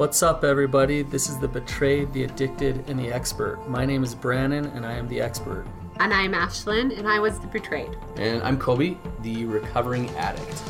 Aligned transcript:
What's 0.00 0.22
up, 0.22 0.44
everybody? 0.44 1.02
This 1.02 1.28
is 1.28 1.38
the 1.38 1.46
Betrayed, 1.46 2.10
the 2.14 2.24
Addicted, 2.24 2.88
and 2.88 2.98
the 2.98 3.12
Expert. 3.12 3.58
My 3.68 3.84
name 3.84 4.02
is 4.02 4.14
Brannon, 4.14 4.64
and 4.68 4.86
I 4.86 4.94
am 4.94 5.06
the 5.08 5.20
expert. 5.20 5.66
And 5.98 6.14
I'm 6.14 6.32
Ashlyn, 6.32 6.98
and 6.98 7.06
I 7.06 7.18
was 7.18 7.38
the 7.38 7.46
betrayed. 7.48 7.94
And 8.16 8.42
I'm 8.42 8.58
Kobe, 8.58 8.96
the 9.20 9.44
recovering 9.44 10.08
addict. 10.16 10.60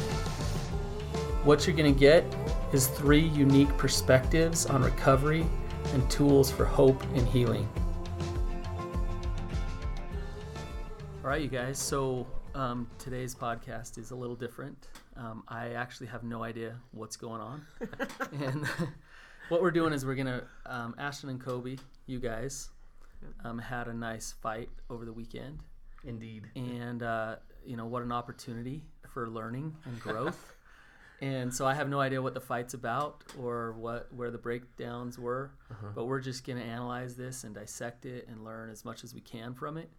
What 1.44 1.64
you're 1.64 1.76
going 1.76 1.94
to 1.94 2.00
get 2.00 2.24
is 2.72 2.88
three 2.88 3.20
unique 3.28 3.68
perspectives 3.78 4.66
on 4.66 4.82
recovery 4.82 5.46
and 5.94 6.10
tools 6.10 6.50
for 6.50 6.64
hope 6.64 7.00
and 7.14 7.24
healing. 7.28 7.68
All 11.22 11.30
right, 11.30 11.40
you 11.40 11.46
guys. 11.46 11.78
So 11.78 12.26
um, 12.56 12.88
today's 12.98 13.36
podcast 13.36 13.96
is 13.96 14.10
a 14.10 14.16
little 14.16 14.34
different. 14.34 14.88
Um, 15.16 15.42
I 15.48 15.70
actually 15.70 16.06
have 16.08 16.22
no 16.22 16.42
idea 16.44 16.76
what's 16.92 17.16
going 17.16 17.40
on, 17.40 17.66
and 18.32 18.64
what 19.48 19.60
we're 19.60 19.70
doing 19.72 19.92
is 19.92 20.04
we're 20.06 20.14
gonna 20.14 20.44
um, 20.66 20.94
Ashlyn 20.98 21.30
and 21.30 21.40
Kobe, 21.40 21.76
you 22.06 22.18
guys, 22.20 22.70
um, 23.44 23.58
had 23.58 23.88
a 23.88 23.92
nice 23.94 24.32
fight 24.40 24.70
over 24.88 25.04
the 25.04 25.12
weekend, 25.12 25.58
Indeed. 26.04 26.44
and 26.54 27.02
uh, 27.02 27.36
you 27.66 27.76
know 27.76 27.86
what 27.86 28.02
an 28.02 28.12
opportunity 28.12 28.82
for 29.12 29.28
learning 29.28 29.76
and 29.84 29.98
growth. 30.00 30.54
and 31.20 31.52
so 31.52 31.66
I 31.66 31.74
have 31.74 31.88
no 31.88 32.00
idea 32.00 32.22
what 32.22 32.32
the 32.34 32.40
fight's 32.40 32.74
about 32.74 33.24
or 33.38 33.72
what 33.72 34.06
where 34.14 34.30
the 34.30 34.38
breakdowns 34.38 35.18
were, 35.18 35.50
but 35.94 36.06
we're 36.06 36.20
just 36.20 36.46
gonna 36.46 36.60
analyze 36.60 37.16
this 37.16 37.42
and 37.44 37.54
dissect 37.54 38.06
it 38.06 38.28
and 38.28 38.44
learn 38.44 38.70
as 38.70 38.84
much 38.84 39.02
as 39.04 39.12
we 39.12 39.20
can 39.20 39.54
from 39.54 39.76
it. 39.76 39.90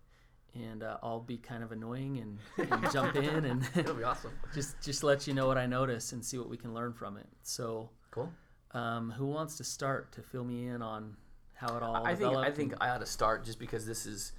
And 0.54 0.84
uh, 0.84 0.98
I'll 1.02 1.22
be 1.22 1.38
kind 1.38 1.64
of 1.64 1.72
annoying 1.72 2.18
and, 2.18 2.72
and 2.72 2.92
jump 2.92 3.16
in 3.16 3.46
and 3.46 3.68
It'll 3.76 3.96
be 3.96 4.04
awesome. 4.04 4.32
just 4.54 4.82
just 4.82 5.04
let 5.04 5.26
you 5.28 5.34
know 5.34 5.48
what 5.48 5.58
I 5.58 5.66
notice 5.66 6.12
and 6.12 6.24
see 6.24 6.38
what 6.38 6.50
we 6.50 6.58
can 6.58 6.74
learn 6.74 6.94
from 6.94 7.18
it. 7.18 7.28
So, 7.44 7.90
Cool. 8.12 8.32
um, 8.72 9.12
who 9.12 9.28
wants 9.28 9.58
to 9.58 9.64
start 9.64 10.12
to 10.14 10.22
fill 10.22 10.44
me 10.44 10.68
in 10.68 10.82
on 10.82 11.16
how 11.54 11.78
it 11.78 11.84
all 11.84 11.96
I 12.06 12.10
think 12.10 12.20
developed? 12.20 12.48
I 12.48 12.52
think 12.52 12.74
I 12.82 12.90
ought 12.90 13.00
to 13.00 13.06
start 13.06 13.46
just 13.46 13.60
because 13.60 13.86
this 13.86 14.06
is, 14.06 14.34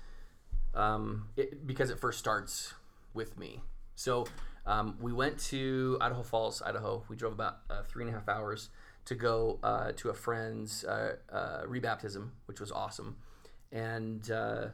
um, 0.74 1.28
it, 1.36 1.66
because 1.66 1.88
it 1.88 1.98
first 1.98 2.18
starts 2.18 2.74
with 3.14 3.38
me. 3.38 3.62
So 3.94 4.26
um, 4.66 4.96
we 5.00 5.12
went 5.12 5.38
to 5.44 5.98
Idaho 6.00 6.22
Falls, 6.22 6.62
Idaho. 6.62 7.04
We 7.08 7.16
drove 7.16 7.32
about 7.32 7.58
uh, 7.70 7.82
three 7.84 8.04
and 8.04 8.10
a 8.10 8.18
half 8.18 8.28
hours 8.28 8.70
to 9.04 9.14
go 9.14 9.58
uh, 9.62 9.92
to 9.96 10.10
a 10.10 10.14
friend's 10.14 10.84
uh, 10.84 11.16
uh, 11.32 11.62
rebaptism, 11.66 12.30
which 12.46 12.60
was 12.60 12.70
awesome, 12.70 13.16
and 13.72 14.30
uh, 14.30 14.66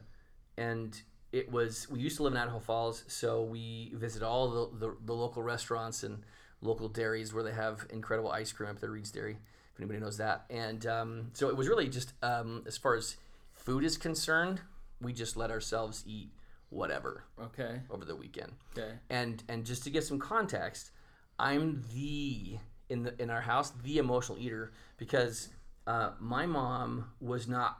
and 0.56 1.00
it 1.32 1.50
was. 1.50 1.88
We 1.90 2.00
used 2.00 2.16
to 2.16 2.22
live 2.22 2.32
in 2.32 2.38
Idaho 2.38 2.58
Falls, 2.58 3.04
so 3.06 3.42
we 3.42 3.92
visited 3.94 4.24
all 4.24 4.50
the, 4.50 4.86
the, 4.86 4.96
the 5.04 5.14
local 5.14 5.42
restaurants 5.42 6.02
and 6.02 6.22
local 6.60 6.88
dairies 6.88 7.32
where 7.32 7.44
they 7.44 7.52
have 7.52 7.86
incredible 7.90 8.30
ice 8.30 8.52
cream 8.52 8.70
up 8.70 8.80
there, 8.80 8.90
Reed's 8.90 9.10
Dairy, 9.10 9.38
if 9.74 9.80
anybody 9.80 10.00
knows 10.00 10.16
that. 10.18 10.44
And 10.50 10.86
um, 10.86 11.30
so 11.34 11.48
it 11.48 11.56
was 11.56 11.68
really 11.68 11.88
just 11.88 12.12
um, 12.22 12.62
as 12.66 12.76
far 12.76 12.94
as 12.94 13.16
food 13.52 13.84
is 13.84 13.96
concerned, 13.96 14.60
we 15.00 15.12
just 15.12 15.36
let 15.36 15.50
ourselves 15.50 16.02
eat 16.06 16.30
whatever 16.70 17.24
okay, 17.40 17.80
over 17.90 18.04
the 18.04 18.14
weekend 18.14 18.52
okay, 18.76 18.92
and 19.08 19.42
and 19.48 19.64
just 19.64 19.84
to 19.84 19.90
give 19.90 20.04
some 20.04 20.18
context, 20.18 20.90
I'm 21.38 21.82
the 21.94 22.58
in 22.90 23.02
the 23.04 23.22
in 23.22 23.30
our 23.30 23.40
house 23.40 23.72
the 23.82 23.98
emotional 23.98 24.38
eater 24.38 24.72
because 24.98 25.48
uh, 25.86 26.10
my 26.20 26.44
mom 26.44 27.12
was 27.20 27.48
not 27.48 27.78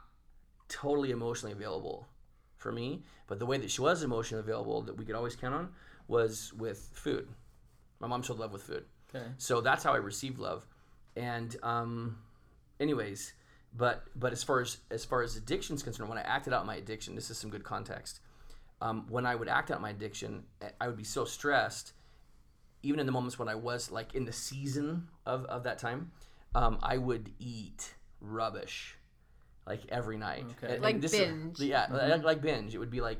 totally 0.67 1.11
emotionally 1.11 1.53
available 1.53 2.07
for 2.59 2.71
me, 2.71 3.03
but 3.27 3.39
the 3.39 3.45
way 3.45 3.57
that 3.57 3.71
she 3.71 3.81
was 3.81 4.03
emotionally 4.03 4.41
available 4.41 4.81
that 4.83 4.97
we 4.97 5.05
could 5.05 5.15
always 5.15 5.35
count 5.35 5.55
on 5.55 5.69
was 6.07 6.53
with 6.53 6.89
food. 6.93 7.27
My 7.99 8.07
mom 8.07 8.21
showed 8.21 8.37
love 8.37 8.53
with 8.53 8.63
food. 8.63 8.85
okay. 9.13 9.25
So 9.37 9.61
that's 9.61 9.83
how 9.83 9.93
I 9.93 9.97
received 9.97 10.37
love. 10.37 10.65
And 11.15 11.55
um, 11.63 12.19
anyways, 12.79 13.33
but 13.75 14.03
but 14.15 14.31
as 14.31 14.43
far 14.43 14.61
as 14.61 14.77
as 14.91 15.05
far 15.05 15.23
as 15.23 15.35
addiction's 15.35 15.83
concerned, 15.83 16.09
when 16.09 16.17
I 16.17 16.21
acted 16.21 16.53
out 16.53 16.65
my 16.65 16.75
addiction, 16.75 17.15
this 17.15 17.29
is 17.31 17.37
some 17.37 17.49
good 17.49 17.63
context. 17.63 18.19
Um, 18.81 19.07
when 19.09 19.25
I 19.25 19.35
would 19.35 19.49
act 19.49 19.71
out 19.71 19.81
my 19.81 19.89
addiction, 19.89 20.43
I 20.79 20.87
would 20.87 20.95
be 20.95 21.03
so 21.03 21.25
stressed, 21.25 21.93
even 22.81 22.99
in 22.99 23.05
the 23.05 23.11
moments 23.11 23.37
when 23.37 23.49
I 23.49 23.55
was 23.55 23.91
like 23.91 24.15
in 24.15 24.23
the 24.25 24.31
season 24.31 25.07
of, 25.25 25.43
of 25.45 25.63
that 25.63 25.79
time, 25.79 26.11
um, 26.55 26.79
I 26.81 26.97
would 26.97 27.31
eat 27.39 27.93
rubbish 28.21 28.95
like 29.69 29.81
every 29.89 30.17
night. 30.17 30.45
Okay. 30.61 30.73
And- 30.73 30.83
Like 30.83 30.95
and 30.95 31.03
this 31.03 31.13
is- 31.13 31.19
binge. 31.19 31.59
yeah, 31.61 31.87
like, 31.89 32.23
like 32.23 32.41
binge. 32.41 32.75
It 32.75 32.79
would 32.79 32.89
be 32.91 32.99
like 33.01 33.19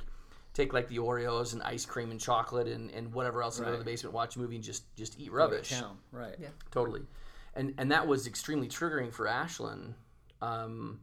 take 0.54 0.74
like 0.74 0.88
the 0.90 0.98
Oreos 0.98 1.54
and 1.54 1.62
ice 1.64 1.86
cream 1.86 2.10
and 2.12 2.20
chocolate 2.20 2.68
and, 2.68 2.90
and 2.92 3.14
whatever 3.14 3.42
else 3.44 3.58
and 3.60 3.66
go 3.68 3.72
to 3.72 3.78
the 3.78 3.84
basement, 3.86 4.14
watch 4.16 4.36
a 4.36 4.40
movie, 4.40 4.56
and 4.56 4.64
just 4.64 4.84
just 4.98 5.18
eat 5.20 5.28
Go 5.28 5.32
to 5.34 5.38
rubbish 5.38 5.70
town, 5.70 5.98
right? 6.12 6.36
Yeah. 6.40 6.50
totally 6.72 7.04
and 7.56 7.74
and 7.78 7.92
that 7.92 8.06
was 8.08 8.28
extremely 8.28 8.68
triggering 8.68 9.12
for 9.14 9.26
ashlyn 9.28 9.94
um, 10.42 11.00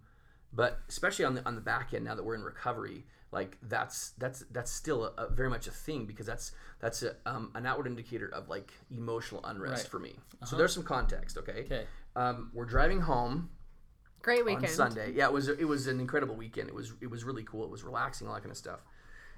but 0.52 0.78
especially 0.88 1.24
on 1.24 1.34
the 1.34 1.46
on 1.46 1.54
the 1.54 1.60
back 1.60 1.92
end 1.94 2.04
now 2.04 2.14
that 2.14 2.24
we're 2.24 2.34
in 2.34 2.42
recovery 2.42 3.04
like 3.32 3.58
that's 3.62 4.10
that's 4.18 4.44
that's 4.52 4.70
still 4.70 5.04
a, 5.04 5.22
a 5.24 5.28
very 5.28 5.50
much 5.50 5.66
a 5.66 5.70
thing 5.70 6.06
because 6.06 6.24
that's 6.26 6.52
that's 6.80 7.02
a, 7.02 7.16
um, 7.26 7.50
an 7.54 7.66
outward 7.66 7.86
indicator 7.86 8.28
of 8.32 8.48
like 8.48 8.72
emotional 8.96 9.44
unrest 9.44 9.84
Right. 9.84 9.90
for 9.90 9.98
me 9.98 10.16
so 10.44 10.56
there's 10.56 10.72
some 10.72 10.84
context 10.84 11.36
okay 11.38 11.62
Okay. 11.66 11.84
um, 12.14 12.50
we're 12.54 12.64
driving 12.64 13.00
home 13.00 13.50
Great 14.26 14.44
weekend. 14.44 14.64
on 14.66 14.70
Sunday. 14.72 15.12
Yeah, 15.14 15.26
it 15.26 15.32
was 15.32 15.48
it 15.48 15.64
was 15.68 15.86
an 15.86 16.00
incredible 16.00 16.34
weekend. 16.34 16.68
It 16.68 16.74
was 16.74 16.92
it 17.00 17.08
was 17.08 17.22
really 17.22 17.44
cool. 17.44 17.62
It 17.64 17.70
was 17.70 17.84
relaxing, 17.84 18.26
all 18.26 18.34
that 18.34 18.40
kind 18.40 18.50
of 18.50 18.56
stuff. 18.58 18.80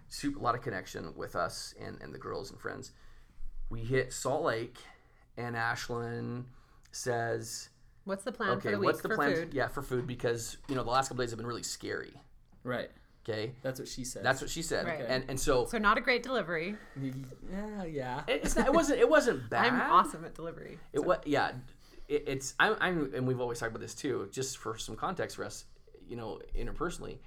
Super, 0.09 0.39
a 0.39 0.43
lot 0.43 0.55
of 0.55 0.63
connection 0.63 1.13
with 1.15 1.37
us 1.37 1.75
and, 1.79 1.99
and 2.01 2.15
the 2.15 2.19
girls 2.19 2.51
and 2.51 2.59
friends. 2.59 2.93
We 3.69 3.81
hit 3.81 4.15
Salt 4.15 4.43
Lake, 4.45 4.79
and 5.37 5.55
Ashlyn 5.55 6.45
says, 6.91 7.69
What's 8.05 8.25
the 8.25 8.33
plan 8.33 8.53
for 8.53 8.57
"Okay, 8.57 8.71
the 8.71 8.79
week 8.79 8.87
what's 8.87 9.03
the 9.03 9.09
for 9.11 9.17
plan? 9.17 9.35
food? 9.35 9.53
Yeah, 9.53 9.69
for 9.69 9.83
food 9.83 10.07
because 10.07 10.57
you 10.69 10.75
know 10.75 10.83
the 10.83 10.91
last 10.91 11.09
couple 11.09 11.23
days 11.23 11.31
have 11.33 11.37
been 11.39 11.47
really 11.47 11.63
scary. 11.63 12.15
Right. 12.65 12.91
Okay, 13.29 13.53
That's 13.61 13.79
what 13.79 13.89
she 13.89 14.05
said. 14.05 14.25
that's 14.25 14.41
what 14.41 14.49
she 14.49 14.63
said, 14.63 14.87
Right. 14.87 15.05
and 15.07 15.23
and 15.29 15.39
so 15.39 15.67
So 15.67 15.77
not 15.77 15.99
a 15.99 16.01
great 16.01 16.23
delivery. 16.23 16.77
Yeah, 16.99 17.85
yeah. 17.85 18.23
it, 18.27 18.41
it's 18.45 18.57
not, 18.57 18.67
it 18.69 18.73
wasn't 18.73 19.01
it 19.01 19.09
wasn't 19.11 19.51
bad. 19.51 19.67
I'm 19.71 19.93
awesome 19.93 20.25
at 20.25 20.35
delivery. 20.35 20.79
It 20.95 21.05
was 21.05 21.19
yeah. 21.27 21.51
It, 22.09 22.25
it's 22.27 22.55
I'm, 22.59 22.77
I'm 22.81 23.13
and 23.15 23.27
we've 23.27 23.41
always 23.41 23.59
talked 23.61 23.71
about 23.71 23.81
this 23.83 23.95
too. 23.95 24.29
Just 24.33 24.59
for 24.59 24.77
some 24.79 24.97
context 24.97 25.37
for 25.37 25.45
us, 25.45 25.65
you 26.09 26.17
know, 26.17 26.41
interpersonally, 26.57 27.19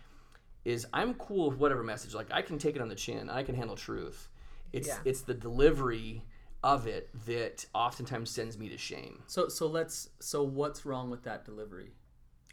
is 0.65 0.85
I'm 0.93 1.13
cool 1.15 1.49
with 1.49 1.59
whatever 1.59 1.83
message. 1.83 2.13
Like 2.13 2.27
I 2.31 2.41
can 2.41 2.57
take 2.57 2.75
it 2.75 2.81
on 2.81 2.89
the 2.89 2.95
chin. 2.95 3.29
I 3.29 3.43
can 3.43 3.55
handle 3.55 3.75
truth. 3.75 4.27
It's 4.73 4.87
Yeah. 4.87 4.97
it's 5.05 5.21
the 5.21 5.33
delivery 5.33 6.23
of 6.63 6.85
it 6.87 7.09
that 7.25 7.65
oftentimes 7.73 8.29
sends 8.29 8.57
me 8.57 8.69
to 8.69 8.77
shame. 8.77 9.23
So 9.27 9.47
so 9.47 9.67
let's 9.67 10.09
so 10.19 10.43
what's 10.43 10.85
wrong 10.85 11.09
with 11.09 11.23
that 11.23 11.45
delivery? 11.45 11.91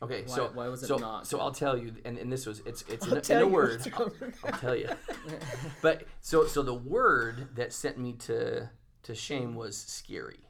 Okay, 0.00 0.22
Why- 0.26 0.36
so 0.36 0.50
why 0.54 0.68
was 0.68 0.82
it 0.82 0.86
so, 0.86 0.96
not 0.96 1.26
So? 1.26 1.40
I'll 1.40 1.50
tell 1.50 1.76
you, 1.76 1.92
and, 2.04 2.18
and 2.18 2.30
this 2.32 2.46
was 2.46 2.60
it's 2.64 2.82
it's 2.88 3.04
in, 3.06 3.12
a- 3.12 3.16
in 3.16 3.22
tell 3.22 3.42
a 3.42 3.46
word. 3.48 3.92
I'll, 3.96 4.12
I'll 4.44 4.58
tell 4.58 4.76
you. 4.76 4.88
but 5.82 6.04
so 6.20 6.46
so 6.46 6.62
the 6.62 6.74
word 6.74 7.48
that 7.56 7.72
sent 7.72 7.98
me 7.98 8.12
to 8.14 8.70
to 9.04 9.14
shame 9.14 9.54
was 9.54 9.76
scary. 9.76 10.40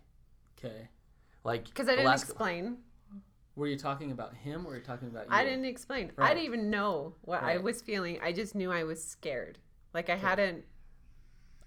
Okay. 0.59 0.89
Like 1.49 1.65
Because 1.65 1.89
I 1.89 1.93
the 1.93 1.97
didn't 1.97 2.07
last- 2.11 2.25
explain. 2.25 2.77
Were 3.57 3.67
you 3.67 3.77
talking 3.79 4.13
about 4.13 4.35
him 4.35 4.65
or 4.67 4.71
were 4.71 4.77
you 4.77 4.83
talking 4.83 5.09
about 5.09 5.25
you? 5.27 5.33
I 5.33 5.43
didn't 5.45 5.65
explain. 5.65 6.13
I 6.19 6.29
didn't 6.29 6.45
even 6.45 6.71
know 6.71 7.15
what 7.23 7.43
I 7.43 7.57
was 7.57 7.83
feeling. 7.83 8.21
I 8.23 8.31
just 8.33 8.55
knew 8.55 8.71
I 8.71 8.85
was 8.85 9.03
scared. 9.03 9.59
Like 9.95 10.11
I 10.11 10.17
hadn't. 10.17 10.65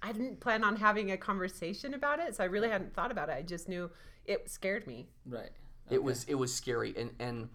I 0.04 0.12
didn't 0.14 0.40
plan 0.40 0.64
on 0.64 0.78
having 0.78 1.12
a 1.12 1.18
conversation 1.18 1.94
about 1.94 2.20
it, 2.20 2.34
so 2.36 2.44
I 2.44 2.48
really 2.48 2.70
hadn't 2.70 2.94
thought 2.94 3.12
about 3.12 3.28
it. 3.30 3.34
I 3.34 3.42
just 3.42 3.68
knew 3.68 3.92
it 4.26 4.50
scared 4.50 4.88
me. 4.88 5.10
Right. 5.26 5.50
It 5.90 6.02
was 6.02 6.24
it 6.26 6.36
was 6.36 6.54
scary, 6.54 6.94
and 6.96 7.12
and 7.20 7.50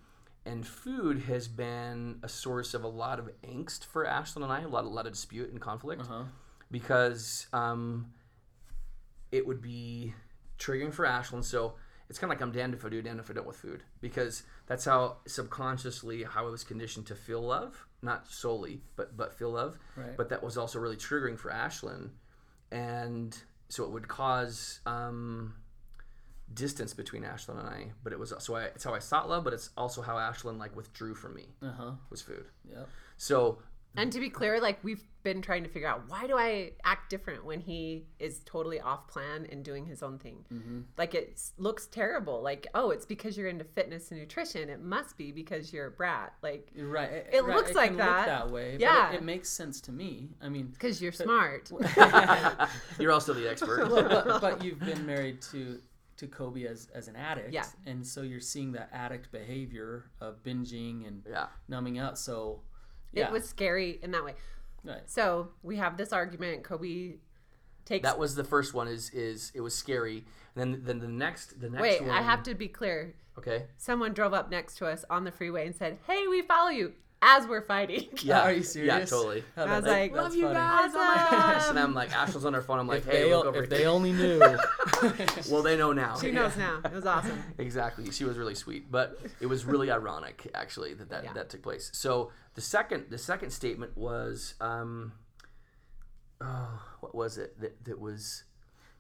and 0.45 0.67
food 0.67 1.21
has 1.23 1.49
been 1.49 2.19
a 2.23 2.29
source 2.29 2.75
of 2.75 2.85
a 2.85 2.89
lot 2.89 3.19
of 3.19 3.31
angst 3.43 3.85
for 3.87 4.05
Ashlyn 4.05 4.43
and 4.43 4.53
I, 4.53 4.61
a 4.63 4.69
lot 4.69 4.85
a 4.85 4.89
lot 4.89 5.07
of 5.07 5.13
dispute 5.13 5.51
and 5.51 5.61
conflict, 5.61 6.03
Uh-huh. 6.03 6.25
because 6.71 7.47
um, 7.55 8.13
it 9.33 9.47
would 9.47 9.63
be 9.63 10.13
triggering 10.59 10.93
for 10.93 11.07
Ashlyn. 11.07 11.43
So 11.43 11.75
it's 12.09 12.19
kind 12.19 12.33
of 12.33 12.39
like 12.39 12.43
I'm 12.43 12.53
damned 12.53 12.75
if 12.75 12.85
I 12.85 12.89
do, 12.89 13.03
damned 13.03 13.21
if 13.21 13.31
I 13.31 13.33
don't 13.35 13.47
with 13.47 13.57
food, 13.57 13.83
because 14.01 14.43
that's 14.67 14.85
how 14.85 15.19
subconsciously 15.27 16.23
how 16.25 16.47
I 16.47 16.51
was 16.51 16.65
conditioned 16.65 17.07
to 17.07 17.15
feel 17.15 17.41
love, 17.43 17.87
not 18.03 18.29
solely, 18.29 18.83
but 18.97 19.17
but 19.17 19.33
feel 19.39 19.51
love. 19.51 19.79
Right. 19.97 20.17
But 20.17 20.29
that 20.31 20.43
was 20.43 20.57
also 20.57 20.79
really 20.79 20.97
triggering 20.97 21.39
for 21.39 21.51
Ashlyn, 21.51 22.11
and 22.71 23.37
so 23.69 23.85
it 23.85 23.91
would 23.91 24.09
cause. 24.09 24.81
Um, 24.87 25.55
distance 26.55 26.95
between 26.95 27.25
Ashlyn 27.25 27.59
and 27.59 27.69
I, 27.69 27.91
but 28.05 28.13
it 28.13 28.21
was 28.21 28.33
so 28.39 28.55
I, 28.55 28.63
it's 28.67 28.85
how 28.85 28.95
I 28.95 29.01
sought 29.01 29.29
love, 29.29 29.43
but 29.43 29.53
it's 29.53 29.71
also 29.77 30.01
how 30.01 30.15
Ashlyn 30.15 30.59
like 30.59 30.77
withdrew 30.77 31.15
from 31.17 31.35
me 31.35 31.47
Uh 31.61 31.73
huh. 31.73 31.91
was 32.09 32.23
food. 32.23 32.45
Yeah. 32.71 32.85
So 33.17 33.59
And 33.97 34.13
to 34.13 34.21
be 34.21 34.29
clear, 34.31 34.61
like 34.61 34.83
we've 34.85 35.03
been 35.23 35.43
trying 35.43 35.65
to 35.65 35.69
figure 35.69 35.89
out 35.89 36.03
why 36.09 36.27
do 36.29 36.37
I 36.39 36.73
act 36.85 37.11
different 37.11 37.45
when 37.45 37.59
he 37.61 38.07
is 38.21 38.41
totally 38.45 38.79
off 38.81 39.09
plan 39.09 39.47
and 39.51 39.65
doing 39.65 39.85
his 39.85 40.03
own 40.03 40.19
thing. 40.19 40.45
Mm-hmm. 40.53 40.81
Like 40.97 41.15
it 41.15 41.41
looks 41.59 41.87
terrible. 41.87 42.43
Like 42.43 42.67
oh, 42.75 42.91
it's 42.91 43.07
because 43.07 43.37
you're 43.37 43.49
into 43.49 43.65
fitness 43.65 44.11
and 44.13 44.21
nutrition. 44.21 44.69
It 44.69 44.81
must 44.83 45.17
be 45.19 45.33
because 45.33 45.73
you're 45.73 45.87
a 45.87 45.91
brat. 45.91 46.35
Like 46.43 46.71
right. 46.77 47.11
It, 47.11 47.31
It 47.33 47.45
right, 47.45 47.57
looks 47.57 47.71
it 47.71 47.77
like 47.77 47.89
can 47.91 47.97
that. 47.99 48.17
Look 48.19 48.27
that 48.27 48.51
way. 48.51 48.71
but 48.73 48.81
Yeah. 48.81 49.11
it, 49.13 49.17
it 49.17 49.23
makes 49.25 49.49
sense 49.49 49.81
to 49.83 49.93
me. 49.93 50.31
I 50.41 50.49
mean, 50.49 50.67
because 50.73 51.03
you're 51.03 51.13
smart. 51.13 51.71
you're 52.99 53.13
also 53.13 53.33
the 53.35 53.49
expert. 53.51 53.89
but, 53.89 54.41
but 54.41 54.63
you've 54.65 54.81
been 54.81 55.05
married 55.07 55.41
to 55.53 55.81
to 56.19 56.27
Kobe 56.27 56.65
as 56.65 56.89
as 56.95 57.09
an 57.09 57.17
addict, 57.17 57.53
Yeah. 57.53 57.67
and 57.85 58.07
so 58.07 58.23
you're 58.23 58.41
seeing 58.41 58.73
that 58.73 58.89
addict 58.93 59.31
behavior 59.33 60.07
of 60.21 60.43
binging 60.43 61.07
and 61.07 61.23
Yeah. 61.29 61.47
numbing 61.69 61.99
out. 61.99 62.19
So 62.19 62.63
yeah, 63.17 63.27
It 63.27 63.33
was 63.33 63.49
scary 63.49 63.99
in 64.03 64.11
that 64.13 64.25
way. 64.25 64.35
right. 64.85 65.03
So 65.07 65.49
we 65.63 65.77
have 65.77 65.97
this 65.97 66.13
argument. 66.13 66.63
Kobe 66.65 67.15
takes. 67.85 68.03
That 68.03 68.19
was 68.19 68.35
the 68.35 68.45
first 68.45 68.75
one. 68.75 68.89
Is 68.89 69.11
is 69.11 69.53
it 69.55 69.61
was 69.61 69.75
scary. 69.75 70.25
And 70.55 70.75
then 70.75 70.83
then 70.85 70.99
the 71.01 71.09
next 71.09 71.61
the 71.61 71.71
next 71.71 71.83
Wait, 71.83 72.03
one. 72.03 72.11
I 72.11 72.23
have 72.23 72.43
to 72.45 72.55
be 72.55 72.69
clear. 72.69 73.15
Okay. 73.39 73.67
Someone 73.77 74.13
drove 74.15 74.33
up 74.33 74.51
next 74.51 74.77
to 74.79 74.87
us 74.87 75.05
on 75.11 75.25
the 75.25 75.31
freeway 75.33 75.67
and 75.67 75.75
said, 75.75 75.99
"Hey, 76.07 76.27
we 76.27 76.43
follow 76.43 76.71
you." 76.71 76.93
As 77.23 77.47
we're 77.47 77.63
fighting. 77.63 78.09
Yeah. 78.23 78.43
Are 78.43 78.53
you 78.53 78.63
serious? 78.63 78.89
Yeah, 78.89 78.95
serious? 78.95 79.11
totally. 79.11 79.45
Oh, 79.57 79.63
I 79.65 79.77
was 79.77 79.85
that's- 79.85 80.01
like, 80.13 80.13
Love 80.15 80.35
you 80.37 80.43
funny. 80.43 80.55
guys. 80.55 80.91
Oh 80.95 80.99
my 80.99 81.15
gosh. 81.17 81.31
And 81.31 81.57
Awesome. 81.57 81.79
I'm 81.79 81.95
like, 81.95 82.13
Ashley's 82.15 82.45
on 82.45 82.55
her 82.55 82.63
phone. 82.63 82.79
I'm 82.79 82.87
like, 82.87 82.99
If 82.99 83.07
hey, 83.07 83.23
they, 83.25 83.35
look 83.35 83.47
over 83.47 83.63
if 83.65 83.71
they 83.71 83.87
only 83.87 84.13
knew. 84.21 84.39
well, 85.51 85.63
they 85.63 85.77
know 85.77 85.93
now. 85.93 86.17
She 86.19 86.31
knows 86.31 86.57
now. 86.57 86.81
It 86.85 86.93
was 86.93 87.07
awesome. 87.07 87.43
Exactly. 87.59 88.11
She 88.13 88.25
was 88.25 88.37
really 88.37 88.55
sweet, 88.55 88.91
but 88.91 89.19
it 89.41 89.47
was 89.47 89.65
really 89.65 89.91
ironic 89.91 90.47
actually 90.55 90.95
that 90.95 91.09
that, 91.11 91.25
Yeah. 91.25 91.33
that 91.33 91.49
took 91.49 91.63
place. 91.63 91.91
So 91.95 92.31
the 92.55 92.61
second 92.61 93.07
the 93.11 93.19
second 93.19 93.51
statement 93.51 93.97
was, 93.97 94.55
um, 94.61 95.13
oh, 96.41 96.83
what 97.01 97.15
was 97.15 97.39
it 97.39 97.59
that 97.61 97.85
that 97.85 97.99
was? 98.01 98.45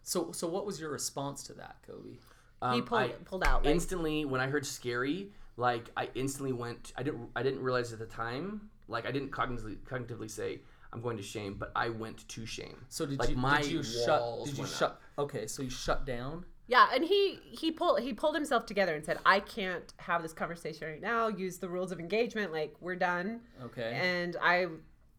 so 0.02 0.32
so 0.32 0.46
what 0.46 0.64
was 0.66 0.80
your 0.80 0.90
response 0.90 1.42
to 1.44 1.52
that, 1.54 1.76
Kobe? 1.86 2.16
Um, 2.62 2.74
he 2.74 2.82
pulled 2.82 3.00
I 3.02 3.08
pulled 3.08 3.44
out. 3.44 3.64
Like, 3.64 3.74
instantly 3.74 4.24
when 4.24 4.40
I 4.40 4.46
heard 4.46 4.64
scary, 4.66 5.32
like 5.56 5.90
I 5.96 6.08
instantly 6.14 6.52
went. 6.52 6.92
I 6.96 7.02
didn't 7.02 7.28
I 7.34 7.42
didn't 7.42 7.62
realize 7.62 7.92
at 7.92 7.98
the 7.98 8.06
time. 8.06 8.70
Like 8.88 9.06
I 9.06 9.10
didn't 9.10 9.30
cognitively 9.32 9.76
cognitively 9.78 10.30
say 10.30 10.60
I'm 10.92 11.00
going 11.02 11.16
to 11.16 11.22
shame, 11.22 11.56
but 11.58 11.72
I 11.74 11.88
went 11.88 12.26
to 12.28 12.46
shame. 12.46 12.84
So 12.88 13.06
did 13.06 13.18
Like, 13.18 13.30
you 13.30 13.36
my 13.36 13.62
did 13.62 13.70
you 13.70 13.82
shut 13.82 14.44
did 14.44 14.56
you 14.56 14.62
went 14.62 14.74
shut 14.74 15.00
okay, 15.18 15.46
so 15.46 15.62
you 15.62 15.70
shut 15.70 16.04
down? 16.06 16.44
yeah, 16.68 16.88
and 16.94 17.04
he 17.04 17.38
he 17.52 17.70
pulled 17.70 18.00
he 18.00 18.12
pulled 18.12 18.34
himself 18.34 18.66
together 18.66 18.94
and 18.94 19.04
said, 19.04 19.18
"I 19.24 19.40
can't 19.40 19.92
have 19.98 20.22
this 20.22 20.32
conversation 20.32 20.88
right 20.88 21.00
now. 21.00 21.28
Use 21.28 21.58
the 21.58 21.68
rules 21.68 21.92
of 21.92 22.00
engagement. 22.00 22.52
Like 22.52 22.74
we're 22.80 22.96
done." 22.96 23.40
Okay. 23.64 23.92
And 24.00 24.36
I 24.42 24.66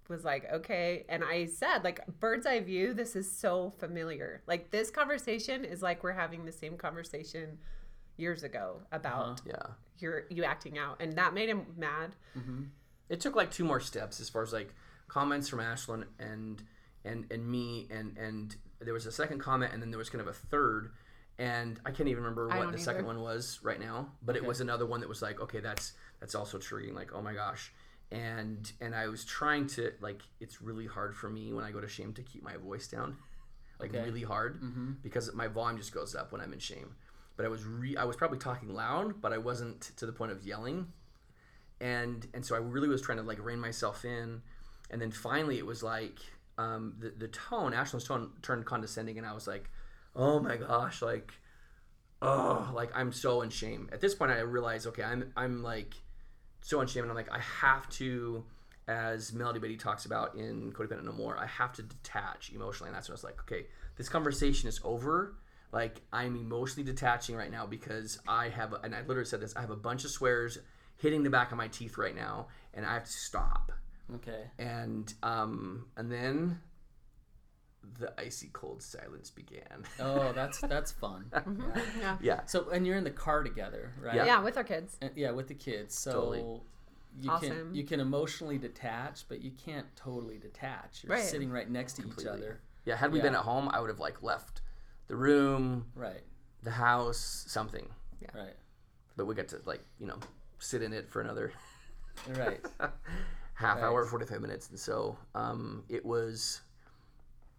was 0.09 0.23
like, 0.23 0.51
"Okay." 0.51 1.05
And 1.09 1.23
I 1.23 1.45
said, 1.45 1.83
"Like 1.83 1.99
bird's 2.19 2.45
eye 2.45 2.59
view. 2.61 2.93
This 2.93 3.15
is 3.15 3.29
so 3.31 3.73
familiar. 3.79 4.41
Like 4.47 4.71
this 4.71 4.89
conversation 4.89 5.63
is 5.65 5.81
like 5.81 6.03
we're 6.03 6.13
having 6.13 6.45
the 6.45 6.51
same 6.51 6.77
conversation 6.77 7.57
years 8.17 8.43
ago 8.43 8.81
about 8.91 9.41
Yeah. 9.45 9.53
Your 10.01 10.23
you 10.29 10.43
acting 10.43 10.77
out," 10.77 10.97
and 10.99 11.13
that 11.17 11.33
made 11.33 11.49
him 11.49 11.65
mad. 11.77 12.15
Mm-hmm. 12.37 12.63
it 13.09 13.19
took 13.21 13.35
like 13.35 13.51
two 13.51 13.63
more 13.63 13.79
steps 13.79 14.19
as 14.19 14.29
far 14.29 14.43
as 14.43 14.53
like 14.53 14.73
comments 15.07 15.49
from 15.49 15.59
Ashlyn 15.59 16.05
and 16.19 16.61
and 17.05 17.25
and 17.31 17.47
me 17.49 17.87
and 17.89 18.17
and 18.17 18.55
there 18.79 18.93
was 18.93 19.05
a 19.05 19.11
second 19.11 19.39
comment 19.39 19.73
and 19.73 19.81
then 19.81 19.89
there 19.89 19.97
was 19.97 20.09
kind 20.09 20.21
of 20.21 20.27
a 20.27 20.33
third. 20.33 20.91
And 21.39 21.79
I 21.85 21.91
can't 21.91 22.09
even 22.09 22.23
remember 22.23 22.47
what 22.47 22.55
don't 22.55 22.71
the 22.71 22.79
second 22.79 23.05
one 23.05 23.21
was 23.21 23.59
right 23.61 23.79
now 23.79 24.09
but 24.23 24.35
it 24.35 24.43
was 24.43 24.59
another 24.59 24.87
one 24.87 25.01
that 25.01 25.09
was 25.09 25.21
like 25.21 25.39
okay 25.39 25.59
that's 25.59 25.93
that's 26.19 26.33
also 26.33 26.57
triggering 26.57 26.95
like 26.95 27.11
oh 27.13 27.21
my 27.21 27.33
gosh. 27.33 27.71
And 28.11 28.71
and 28.81 28.95
I 28.95 29.07
was 29.07 29.23
trying 29.23 29.67
to 29.67 29.91
like 30.01 30.21
it's 30.39 30.61
really 30.61 30.87
hard 30.87 31.15
for 31.15 31.29
me 31.29 31.53
when 31.53 31.63
I 31.63 31.71
go 31.71 31.79
to 31.79 31.87
shame 31.87 32.13
to 32.13 32.23
keep 32.23 32.43
my 32.43 32.57
voice 32.57 32.87
down. 32.87 33.17
Like 33.79 33.93
Okay. 33.93 34.03
really 34.03 34.23
hard 34.23 34.59
mm-hmm. 34.61 34.93
because 35.03 35.31
my 35.35 35.47
volume 35.47 35.77
just 35.77 35.91
goes 35.93 36.15
up 36.15 36.31
when 36.31 36.41
I'm 36.41 36.51
in 36.53 36.59
shame 36.59 36.95
but 37.37 37.45
I 37.45 37.49
was 37.49 37.63
re- 37.63 37.95
I 37.95 38.03
was 38.03 38.17
probably 38.17 38.39
talking 38.39 38.73
loud 38.73 39.21
but 39.21 39.31
I 39.31 39.37
wasn't 39.37 39.91
to 39.95 40.05
the 40.05 40.11
point 40.11 40.31
of 40.31 40.43
yelling 40.43 40.87
and 41.79 42.27
and 42.33 42.45
so 42.45 42.55
I 42.55 42.59
really 42.59 42.87
was 42.87 43.01
trying 43.01 43.17
to 43.17 43.23
like 43.23 43.43
rein 43.43 43.59
myself 43.59 44.05
in, 44.05 44.41
and 44.89 45.01
then 45.01 45.11
finally 45.11 45.57
it 45.57 45.65
was 45.65 45.83
like 45.83 46.19
um, 46.57 46.95
the 46.99 47.13
the 47.17 47.27
tone, 47.27 47.73
Ashlyn's 47.73 48.03
tone 48.03 48.31
turned 48.41 48.65
condescending, 48.65 49.17
and 49.17 49.27
I 49.27 49.33
was 49.33 49.47
like, 49.47 49.69
oh 50.15 50.39
my 50.39 50.57
gosh, 50.57 51.01
like, 51.01 51.33
oh, 52.21 52.71
like 52.73 52.91
I'm 52.95 53.11
so 53.11 53.41
in 53.41 53.49
shame. 53.49 53.89
At 53.91 54.01
this 54.01 54.15
point, 54.15 54.31
I 54.31 54.39
realized, 54.39 54.87
okay, 54.87 55.03
I'm 55.03 55.31
I'm 55.35 55.61
like 55.61 55.93
so 56.61 56.81
in 56.81 56.87
shame, 56.87 57.03
and 57.03 57.11
I'm 57.11 57.17
like, 57.17 57.31
I 57.31 57.39
have 57.39 57.87
to, 57.91 58.43
as 58.87 59.33
Melody 59.33 59.59
Beattie 59.59 59.77
talks 59.77 60.05
about 60.05 60.35
in 60.35 60.73
Codependent 60.73 61.05
No 61.05 61.11
More, 61.11 61.37
I 61.37 61.45
have 61.45 61.73
to 61.73 61.83
detach 61.83 62.51
emotionally, 62.53 62.89
and 62.89 62.95
that's 62.95 63.07
when 63.07 63.13
I 63.13 63.17
was 63.17 63.23
like, 63.23 63.39
okay, 63.41 63.67
this 63.97 64.09
conversation 64.09 64.67
is 64.67 64.79
over. 64.83 65.35
Like 65.71 66.01
I'm 66.13 66.35
emotionally 66.35 66.83
detaching 66.89 67.35
right 67.35 67.51
now 67.51 67.65
because 67.65 68.19
I 68.27 68.49
have, 68.49 68.73
and 68.83 68.95
I 68.95 69.01
literally 69.01 69.25
said 69.25 69.41
this, 69.41 69.55
I 69.55 69.61
have 69.61 69.69
a 69.69 69.75
bunch 69.75 70.05
of 70.05 70.11
swears 70.11 70.57
hitting 70.95 71.23
the 71.23 71.29
back 71.29 71.51
of 71.51 71.57
my 71.57 71.67
teeth 71.67 71.97
right 71.97 72.15
now, 72.15 72.47
and 72.73 72.85
I 72.85 72.93
have 72.93 73.03
to 73.05 73.11
stop. 73.11 73.71
Okay. 74.15 74.45
And 74.57 75.13
um, 75.23 75.87
and 75.97 76.09
then 76.11 76.59
the 77.99 78.13
icy 78.19 78.49
cold 78.53 78.81
silence 78.81 79.29
began. 79.29 79.83
Oh, 79.99 80.31
that's 80.35 80.59
that's 80.61 80.91
fun. 80.91 81.25
Yeah. 81.57 81.81
Yeah. 82.01 82.17
yeah, 82.21 82.45
So 82.45 82.69
and 82.69 82.85
you're 82.87 82.97
in 82.97 83.03
the 83.03 83.11
car 83.11 83.43
together, 83.43 83.91
right? 84.01 84.15
Yeah. 84.15 84.25
Yeah, 84.25 84.41
with 84.43 84.57
our 84.57 84.63
kids. 84.63 84.97
And, 85.01 85.11
yeah, 85.15 85.31
with 85.31 85.47
the 85.47 85.53
kids. 85.53 85.97
So 85.97 86.11
Totally. 86.13 86.61
you 87.21 87.29
Awesome. 87.31 87.49
can 87.49 87.75
you 87.75 87.83
can 87.83 87.99
emotionally 87.99 88.57
detach, 88.57 89.25
but 89.27 89.41
you 89.41 89.51
can't 89.51 89.85
totally 89.95 90.37
detach. 90.37 91.03
You're 91.03 91.15
Right. 91.17 91.23
sitting 91.25 91.51
right 91.51 91.69
next 91.69 91.93
to 91.93 92.01
each 92.03 92.07
Completely. 92.09 92.31
other. 92.37 92.59
yeah. 92.85 92.95
Had 92.95 93.11
we 93.11 93.17
Yeah. 93.19 93.23
been 93.25 93.35
at 93.35 93.41
home, 93.41 93.69
I 93.73 93.79
would 93.81 93.89
have 93.89 93.99
like 93.99 94.21
left 94.23 94.61
the 95.07 95.15
room, 95.15 95.85
Right. 95.95 96.21
the 96.63 96.71
house, 96.71 97.45
something. 97.47 97.87
Yeah. 98.21 98.29
Right. 98.33 98.55
But 99.15 99.25
we 99.25 99.35
got 99.35 99.47
to 99.49 99.61
like 99.65 99.81
you 99.99 100.07
know 100.07 100.17
sit 100.59 100.81
in 100.81 100.93
it 100.93 101.09
for 101.09 101.21
another 101.21 101.51
Right. 102.29 102.59
half 103.53 103.77
Right. 103.77 103.83
hour, 103.83 104.05
forty 104.05 104.25
five 104.25 104.41
minutes, 104.41 104.69
and 104.69 104.79
so 104.79 105.17
um, 105.35 105.83
it 105.89 106.05
was. 106.05 106.61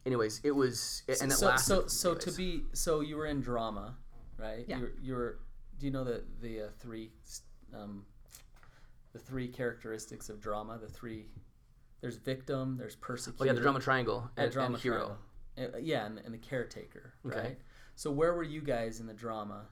Anyways, 0.07 0.41
it 0.43 0.53
was, 0.53 1.03
and 1.21 1.31
it 1.31 1.35
so 1.35 1.47
lasted. 1.49 1.67
so 1.67 1.87
so 1.87 2.15
to 2.15 2.33
be 2.33 2.63
so 2.73 3.01
you 3.01 3.17
were 3.17 3.27
in 3.27 3.41
drama, 3.43 3.95
right? 4.39 4.65
Yeah. 4.67 4.79
You're, 4.79 4.93
you're 5.03 5.39
do 5.79 5.87
you 5.87 5.93
know 5.93 6.03
the 6.05 6.23
the 6.41 6.63
uh, 6.63 6.69
three 6.79 7.11
um, 7.75 8.05
the 9.13 9.19
three 9.19 9.49
characteristics 9.49 10.29
of 10.31 10.41
drama? 10.41 10.79
The 10.81 10.89
three 10.89 11.27
there's 12.01 12.17
victim, 12.17 12.77
there's 12.79 12.95
persecutor. 12.97 13.43
Oh 13.45 13.47
yeah, 13.47 13.53
the 13.53 13.61
drama 13.61 13.81
triangle 13.81 14.31
and 14.37 14.45
and, 14.45 14.53
drama 14.53 14.75
and 14.75 14.83
hero. 14.83 14.97
triangle. 14.99 15.19
Uh, 15.59 15.77
yeah, 15.79 16.07
and, 16.07 16.19
and 16.19 16.33
the 16.33 16.39
caretaker, 16.39 17.15
Okay. 17.27 17.37
right? 17.41 17.59
So 17.97 18.11
where 18.13 18.35
were 18.35 18.43
you 18.45 18.61
guys 18.61 19.01
in 19.01 19.07
the 19.07 19.15
drama 19.15 19.67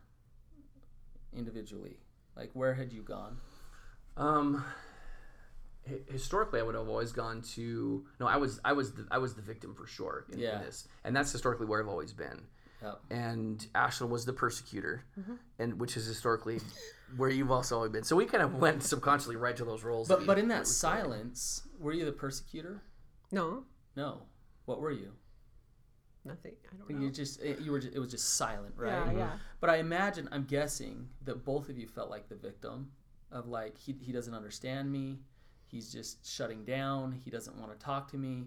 individually? 1.33 1.99
Like 2.37 2.51
where 2.55 2.75
had 2.75 2.93
you 2.93 3.03
gone? 3.03 3.39
Um, 4.17 4.65
hi- 5.89 6.01
historically, 6.07 6.61
I 6.61 6.63
would 6.63 6.75
have 6.75 6.89
always 6.89 7.13
gone 7.13 7.43
to 7.55 8.05
no. 8.21 8.27
I 8.27 8.37
was 8.37 8.61
I 8.65 8.73
was 8.73 8.93
the, 8.93 9.07
I 9.11 9.19
was 9.19 9.35
the 9.35 9.43
victim 9.43 9.75
for 9.75 9.87
sure 9.87 10.27
in, 10.31 10.35
in 10.41 10.61
this, 10.63 10.89
and 11.05 11.15
that's 11.15 11.31
historically 11.33 11.67
where 11.67 11.81
I've 11.81 11.89
always 11.89 12.13
been. 12.13 12.43
Yep. 12.83 13.01
And 13.11 13.67
Ashlyn 13.75 14.11
was 14.11 14.27
the 14.27 14.35
persecutor, 14.35 15.03
Mm-hmm. 15.19 15.35
and 15.59 15.81
which 15.81 15.97
is 15.97 16.05
historically 16.07 16.61
where 17.17 17.31
you've 17.31 17.51
also 17.51 17.77
always 17.77 17.91
been. 17.93 18.05
So 18.05 18.17
we 18.17 18.27
kind 18.27 18.43
of 18.43 18.57
went 18.57 18.83
subconsciously 18.83 19.37
right 19.37 19.57
to 19.57 19.65
those 19.65 19.83
roles. 19.83 20.09
But 20.09 20.21
we- 20.21 20.27
but 20.27 20.39
in 20.39 20.49
that 20.49 20.55
were 20.59 20.65
playing. 20.65 20.67
silence, 20.75 21.63
were 21.79 21.93
you 21.93 22.05
the 22.05 22.13
persecutor? 22.13 22.83
No, 23.33 23.65
No. 23.97 24.23
What 24.67 24.81
were 24.81 24.91
you? 24.91 25.13
Nothing. 26.27 26.55
I 26.73 26.77
don't 26.77 26.91
You 27.01 27.07
know. 27.07 27.13
just 27.13 27.41
it, 27.41 27.61
you 27.61 27.71
were 27.73 27.81
ju- 27.81 27.91
it 27.95 27.99
was 27.99 28.11
just 28.11 28.35
silent, 28.35 28.75
right? 28.77 29.07
Yeah, 29.13 29.13
yeah. 29.13 29.39
But 29.61 29.71
I 29.71 29.77
imagine 29.77 30.29
I'm 30.33 30.45
guessing 30.45 31.09
that 31.25 31.45
both 31.45 31.69
of 31.69 31.79
you 31.79 31.87
felt 31.87 32.11
like 32.11 32.29
the 32.29 32.35
victim 32.37 32.91
of 33.33 33.47
like 33.49 33.79
he 33.79 33.95
he 34.01 34.13
doesn't 34.13 34.35
understand 34.35 34.91
me. 34.93 35.19
He's 35.67 35.91
just 35.93 36.25
shutting 36.27 36.65
down. 36.65 37.21
He 37.25 37.31
doesn't 37.31 37.57
want 37.59 37.73
to 37.73 37.79
talk 37.85 38.11
to 38.13 38.17
me. 38.19 38.45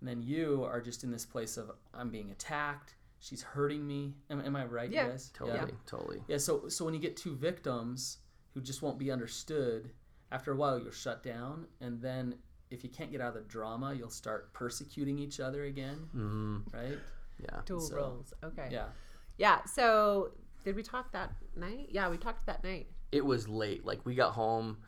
And 0.00 0.08
then 0.08 0.22
you 0.22 0.64
are 0.64 0.80
just 0.80 1.04
in 1.04 1.10
this 1.10 1.26
place 1.26 1.56
of 1.56 1.70
I'm 1.92 2.10
being 2.10 2.30
attacked. 2.30 2.94
She's 3.18 3.42
hurting 3.42 3.86
me. 3.86 4.14
Am, 4.30 4.40
am 4.40 4.56
I 4.56 4.64
right, 4.64 4.90
Yeah. 4.90 5.04
you 5.06 5.10
guys? 5.10 5.30
Totally, 5.34 5.58
Yeah. 5.58 5.66
totally. 5.86 6.22
Yeah, 6.28 6.38
so 6.38 6.68
so 6.68 6.84
when 6.84 6.94
you 6.94 7.00
get 7.00 7.16
two 7.16 7.34
victims 7.36 8.18
who 8.54 8.60
just 8.62 8.80
won't 8.82 8.98
be 8.98 9.10
understood, 9.10 9.90
after 10.32 10.52
a 10.52 10.56
while 10.56 10.78
you'll 10.78 10.90
shut 10.92 11.22
down, 11.22 11.66
and 11.80 12.00
then 12.00 12.36
if 12.70 12.82
you 12.84 12.88
can't 12.88 13.10
get 13.10 13.20
out 13.20 13.28
of 13.36 13.42
the 13.42 13.48
drama, 13.48 13.92
you'll 13.92 14.08
start 14.10 14.52
persecuting 14.54 15.18
each 15.18 15.40
other 15.40 15.64
again, 15.64 16.08
Mm, 16.14 16.72
right? 16.72 16.98
Yeah. 17.42 17.60
Dual 17.64 17.80
so- 17.80 17.96
roles. 17.96 18.32
Okay. 18.44 18.68
Yeah. 18.70 18.86
Yeah. 19.38 19.64
So 19.64 20.32
did 20.64 20.76
we 20.76 20.82
talk 20.82 21.12
that 21.12 21.32
night? 21.56 21.88
Yeah, 21.90 22.08
we 22.10 22.16
talked 22.18 22.46
that 22.46 22.62
night. 22.62 22.88
It 23.12 23.24
was 23.24 23.48
late. 23.48 23.84
Like 23.84 24.04
we 24.04 24.14
got 24.14 24.32
home. 24.32 24.78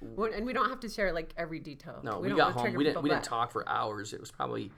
Well, 0.00 0.30
and 0.32 0.46
we 0.46 0.52
don't 0.52 0.68
have 0.68 0.80
to 0.80 0.88
share 0.88 1.12
like 1.12 1.34
every 1.36 1.58
detail. 1.58 2.00
No, 2.04 2.20
we, 2.20 2.28
don't 2.28 2.36
got 2.36 2.52
home. 2.52 2.74
We 2.74 2.84
didn't. 2.84 3.02
We 3.02 3.10
didn't 3.10 3.24
talk 3.24 3.50
for 3.50 3.68
hours. 3.68 4.12
It 4.12 4.20
was 4.20 4.30
probably. 4.30 4.70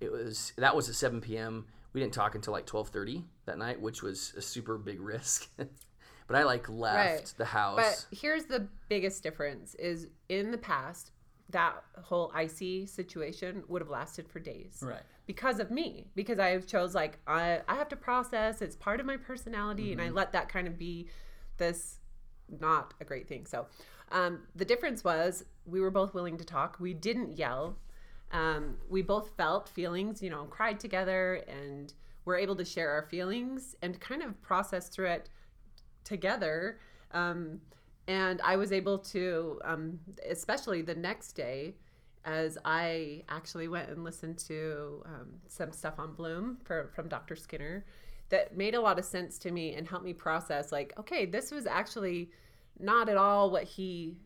It 0.00 0.10
was 0.10 0.52
that 0.56 0.74
was 0.74 0.88
at 0.88 0.94
seven 0.94 1.20
p.m. 1.20 1.66
We 1.92 2.00
didn't 2.00 2.14
talk 2.14 2.34
until 2.34 2.52
like 2.52 2.66
twelve 2.66 2.88
thirty 2.88 3.24
that 3.44 3.58
night, 3.58 3.80
which 3.80 4.02
was 4.02 4.32
a 4.36 4.42
super 4.42 4.78
big 4.78 5.00
risk. 5.00 5.48
but 5.56 6.36
I 6.36 6.42
like 6.42 6.68
left 6.68 6.96
Right. 6.96 7.34
the 7.36 7.44
house. 7.44 8.06
But 8.10 8.18
here's 8.18 8.46
the 8.46 8.66
biggest 8.88 9.22
difference: 9.22 9.74
is 9.74 10.08
in 10.28 10.50
the 10.50 10.58
past, 10.58 11.11
that 11.52 11.82
whole 12.02 12.30
icy 12.34 12.86
situation 12.86 13.62
would 13.68 13.80
have 13.80 13.90
lasted 13.90 14.28
for 14.28 14.40
days. 14.40 14.78
Right. 14.82 15.02
because 15.26 15.60
of 15.60 15.70
me 15.70 16.06
because 16.14 16.38
i 16.38 16.58
chose 16.58 16.94
like 16.94 17.18
i, 17.26 17.60
I 17.68 17.74
have 17.76 17.88
to 17.90 17.96
process 17.96 18.60
it's 18.60 18.74
part 18.74 18.98
of 18.98 19.06
my 19.06 19.16
personality 19.16 19.92
and 19.92 20.00
i 20.00 20.08
let 20.10 20.32
that 20.32 20.48
kind 20.48 20.66
of 20.66 20.76
be 20.76 21.08
this 21.58 21.98
not 22.60 22.94
a 23.00 23.04
great 23.04 23.28
thing 23.28 23.46
so 23.46 23.66
um, 24.10 24.40
the 24.54 24.64
difference 24.64 25.04
was 25.04 25.44
we 25.64 25.80
were 25.80 25.90
both 25.90 26.12
willing 26.12 26.36
to 26.36 26.44
talk 26.44 26.76
we 26.80 26.92
didn't 26.92 27.38
yell 27.38 27.78
um, 28.32 28.76
we 28.90 29.00
both 29.00 29.30
felt 29.36 29.68
feelings 29.68 30.22
you 30.22 30.28
know 30.28 30.44
cried 30.44 30.80
together 30.80 31.44
and 31.48 31.94
we're 32.24 32.36
able 32.36 32.56
to 32.56 32.64
share 32.64 32.90
our 32.90 33.02
feelings 33.02 33.74
and 33.82 33.98
kind 34.00 34.22
of 34.22 34.40
process 34.42 34.88
through 34.88 35.08
it 35.08 35.28
together. 36.04 36.78
Um, 37.12 37.60
and 38.08 38.40
I 38.42 38.56
was 38.56 38.72
able 38.72 38.98
to, 38.98 39.60
um, 39.64 39.98
especially 40.28 40.82
the 40.82 40.94
next 40.94 41.32
day, 41.32 41.74
as 42.24 42.56
I 42.64 43.24
actually 43.28 43.68
went 43.68 43.88
and 43.90 44.04
listened 44.04 44.38
to 44.46 45.02
um, 45.06 45.34
some 45.48 45.72
stuff 45.72 45.94
on 45.98 46.14
Bloom 46.14 46.58
for, 46.64 46.90
from 46.94 47.08
Dr. 47.08 47.34
Skinner 47.36 47.84
that 48.28 48.56
made 48.56 48.74
a 48.74 48.80
lot 48.80 48.98
of 48.98 49.04
sense 49.04 49.38
to 49.40 49.50
me 49.50 49.74
and 49.74 49.86
helped 49.88 50.04
me 50.04 50.12
process 50.12 50.72
like, 50.72 50.92
okay, 50.98 51.26
this 51.26 51.50
was 51.50 51.66
actually 51.66 52.30
not 52.78 53.08
at 53.08 53.16
all 53.16 53.50
what 53.50 53.64
he 53.64 54.16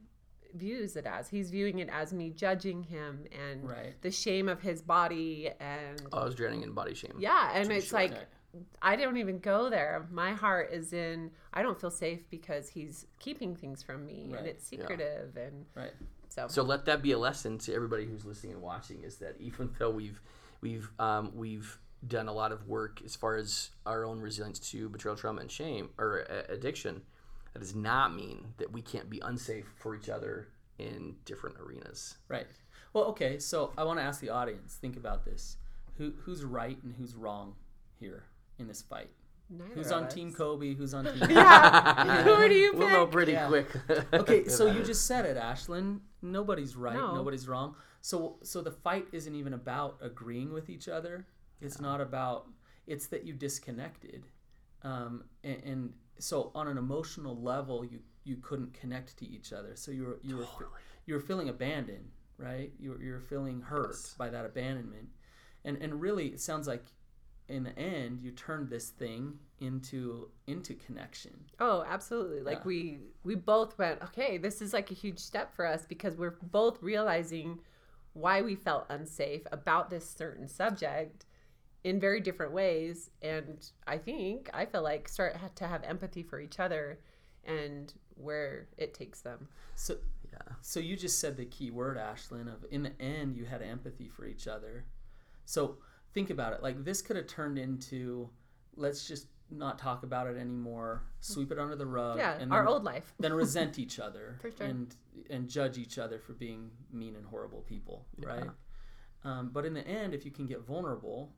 views 0.55 0.97
it 0.97 1.07
as. 1.07 1.29
He's 1.29 1.51
viewing 1.51 1.79
it 1.81 1.89
as 1.91 2.13
me 2.13 2.31
judging 2.31 2.83
him 2.83 3.25
and 3.33 3.69
Right. 3.69 4.01
the 4.03 4.11
shame 4.11 4.49
of 4.49 4.61
his 4.61 4.81
body 4.81 5.51
and 5.61 6.01
Oh, 6.13 6.21
I 6.21 6.25
was 6.25 6.35
drowning 6.35 6.63
in 6.63 6.73
body 6.73 6.95
shame. 6.95 7.17
yeah, 7.19 7.51
and 7.55 7.71
it's 7.73 7.93
like. 7.93 8.13
I 8.83 8.97
don't 8.97 9.17
even 9.17 9.39
go 9.39 9.69
there. 9.71 10.07
My 10.11 10.33
heart 10.33 10.71
is 10.73 10.93
in 10.93 11.31
I 11.53 11.63
don't 11.63 11.81
feel 11.81 11.91
safe 11.91 12.29
because 12.31 12.69
he's 12.69 13.07
keeping 13.19 13.55
things 13.57 13.83
from 13.83 14.05
me 14.07 14.29
Right. 14.31 14.39
and 14.41 14.49
it's 14.49 14.67
secretive 14.67 15.37
and 15.37 15.67
Right. 15.75 15.93
so, 16.29 16.49
So 16.49 16.63
let 16.63 16.85
that 16.87 17.03
be 17.03 17.13
a 17.13 17.19
lesson 17.19 17.59
to 17.59 17.75
everybody 17.75 18.07
who's 18.07 18.25
listening 18.25 18.55
and 18.55 18.63
watching: 18.63 19.03
is 19.03 19.17
that 19.19 19.37
even 19.41 19.71
though 19.79 19.91
we've 19.91 20.21
we've 20.61 20.91
um, 20.99 21.33
we've 21.35 21.79
done 22.07 22.29
a 22.29 22.33
lot 22.33 22.53
of 22.53 22.69
work 22.69 23.01
as 23.05 23.17
far 23.17 23.37
as 23.37 23.71
our 23.85 24.05
own 24.05 24.21
resilience 24.21 24.59
to 24.71 24.89
betrayal, 24.89 25.17
trauma, 25.17 25.41
and 25.41 25.51
shame 25.51 25.89
or 25.99 26.27
uh, 26.31 26.53
addiction, 26.53 27.03
that 27.53 27.59
does 27.61 27.75
not 27.75 28.15
mean 28.15 28.53
that 28.59 28.71
we 28.71 28.83
can't 28.83 29.09
be 29.11 29.19
unsafe 29.21 29.67
for 29.77 29.95
each 29.97 30.09
other 30.09 30.49
in 30.79 31.17
different 31.25 31.57
arenas. 31.59 32.17
Right. 32.29 32.47
Well, 32.93 33.05
okay. 33.07 33.39
So 33.39 33.73
I 33.79 33.85
want 33.85 33.99
to 33.99 34.03
ask 34.05 34.21
the 34.21 34.29
audience. 34.31 34.75
Think 34.75 34.97
about 34.97 35.25
this. 35.25 35.57
Who 35.99 36.13
who's 36.25 36.45
right 36.45 36.77
and 36.83 36.95
who's 36.99 37.15
wrong 37.15 37.55
here 37.99 38.25
in 38.59 38.67
this 38.69 38.83
fight? 38.83 39.11
neither 39.49 39.75
Who's 39.75 39.93
on 39.93 40.05
us. 40.05 40.15
Team 40.15 40.33
Kobe? 40.33 40.75
Who's 40.75 40.93
on 40.93 41.05
Team? 41.19 41.31
Yeah. 41.31 42.23
Who 42.25 42.49
do 42.49 42.55
you 42.55 42.73
Pick? 42.73 42.81
We'll 42.81 42.91
know 42.91 43.07
pretty 43.07 43.33
Yeah. 43.33 43.47
quick. 43.47 43.69
okay, 44.13 44.49
so 44.49 44.67
you 44.73 44.83
just 44.83 45.07
said 45.07 45.25
it, 45.25 45.37
Ashlyn. 45.37 46.01
Nobody's 46.23 46.75
right. 46.75 46.97
No. 46.97 47.15
Nobody's 47.15 47.47
wrong. 47.47 47.77
So 48.01 48.39
so 48.43 48.61
the 48.61 48.73
fight 48.73 49.07
isn't 49.13 49.35
even 49.35 49.53
about 49.55 49.99
agreeing 50.01 50.53
with 50.53 50.69
each 50.69 50.89
other. 50.89 51.27
It's 51.61 51.81
not 51.81 52.01
about. 52.01 52.47
It's 52.87 53.07
that 53.09 53.25
you 53.25 53.33
disconnected, 53.33 54.27
um, 54.83 55.25
and, 55.43 55.63
and 55.65 55.93
so 56.19 56.51
on 56.55 56.69
an 56.69 56.79
emotional 56.79 57.41
level, 57.41 57.85
you 57.85 58.01
you 58.25 58.37
couldn't 58.37 58.73
connect 58.75 59.17
to 59.19 59.27
each 59.29 59.53
other. 59.53 59.73
So 59.77 59.91
you 59.93 60.05
were 60.05 60.19
you 60.23 60.37
were 60.39 60.47
you 61.07 61.15
were 61.15 61.21
feeling 61.21 61.49
abandoned, 61.49 62.11
right? 62.39 62.73
You 62.79 62.91
were, 62.91 63.03
you 63.03 63.13
were 63.13 63.21
feeling 63.21 63.61
hurt 63.61 63.91
Yes. 63.93 64.15
by 64.19 64.29
that 64.31 64.45
abandonment, 64.45 65.09
and 65.65 65.77
and 65.79 66.01
really, 66.01 66.27
it 66.29 66.41
sounds 66.41 66.67
like 66.69 66.85
in 67.49 67.63
the 67.65 67.79
end, 67.79 68.21
you 68.21 68.33
turned 68.33 68.69
this 68.71 68.91
thing 68.91 69.39
into 69.61 70.29
into 70.47 70.75
connection. 70.75 71.33
Oh, 71.61 71.85
absolutely. 71.87 72.43
Like 72.43 72.59
Yeah. 72.59 72.65
we 72.65 72.99
we 73.25 73.35
both 73.35 73.79
went, 73.79 74.03
okay, 74.03 74.37
this 74.39 74.61
is 74.61 74.73
like 74.73 74.91
a 74.91 74.95
huge 74.95 75.19
step 75.19 75.55
for 75.55 75.65
us 75.67 75.87
because 75.87 76.17
we're 76.17 76.37
both 76.43 76.83
realizing 76.83 77.61
why 78.13 78.43
we 78.43 78.55
felt 78.55 78.87
unsafe 78.89 79.43
about 79.53 79.91
this 79.91 80.09
certain 80.09 80.49
subject 80.49 81.27
in 81.85 82.01
very 82.01 82.21
different 82.21 82.53
ways 82.53 83.11
and 83.23 83.71
I 83.87 83.99
think 83.99 84.51
I 84.53 84.67
feel 84.67 84.83
like 84.83 85.09
start 85.09 85.37
to 85.57 85.67
have 85.69 85.85
empathy 85.85 86.23
for 86.23 86.41
each 86.41 86.59
other 86.59 86.99
and 87.45 87.93
where 88.17 88.67
it 88.77 88.93
takes 88.95 89.21
them. 89.21 89.49
So 89.77 89.99
Yeah. 90.33 90.55
So 90.63 90.81
you 90.81 90.97
just 90.97 91.21
said 91.21 91.37
the 91.37 91.45
key 91.47 91.71
word, 91.71 91.97
Ashlyn, 91.97 92.53
of 92.53 92.65
in 92.71 92.83
the 92.83 93.01
end 93.01 93.37
you 93.37 93.45
had 93.45 93.63
empathy 93.63 94.09
for 94.09 94.25
each 94.27 94.49
other. 94.49 94.85
So 95.45 95.77
think 96.17 96.31
about 96.31 96.55
it. 96.55 96.63
Like 96.63 96.83
this 96.83 97.03
could 97.03 97.17
have 97.17 97.27
turned 97.27 97.59
into 97.59 98.31
let's 98.75 99.07
just 99.07 99.27
not 99.51 99.79
talk 99.79 100.03
about 100.03 100.27
it 100.27 100.37
anymore, 100.39 101.03
sweep 101.21 101.53
it 101.53 101.59
under 101.59 101.77
the 101.77 101.87
rug, 101.87 102.19
yeah, 102.19 102.33
and 102.41 102.51
our 102.53 102.63
then, 102.65 102.69
old 102.73 102.85
life. 102.85 103.13
then 103.21 103.33
resent 103.45 103.79
each 103.79 104.01
other 104.01 104.39
For 104.41 104.51
sure. 104.51 104.67
and 104.67 104.97
and 105.31 105.47
judge 105.49 105.77
each 105.79 105.99
other 105.99 106.19
for 106.19 106.33
being 106.33 106.71
mean 106.91 107.15
and 107.17 107.27
horrible 107.27 107.61
people, 107.61 108.07
right? 108.19 108.51
Um, 109.25 109.51
but 109.53 109.67
in 109.67 109.75
the 109.75 109.87
end, 109.87 110.15
if 110.15 110.25
you 110.25 110.31
can 110.31 110.47
get 110.47 110.65
vulnerable, 110.67 111.33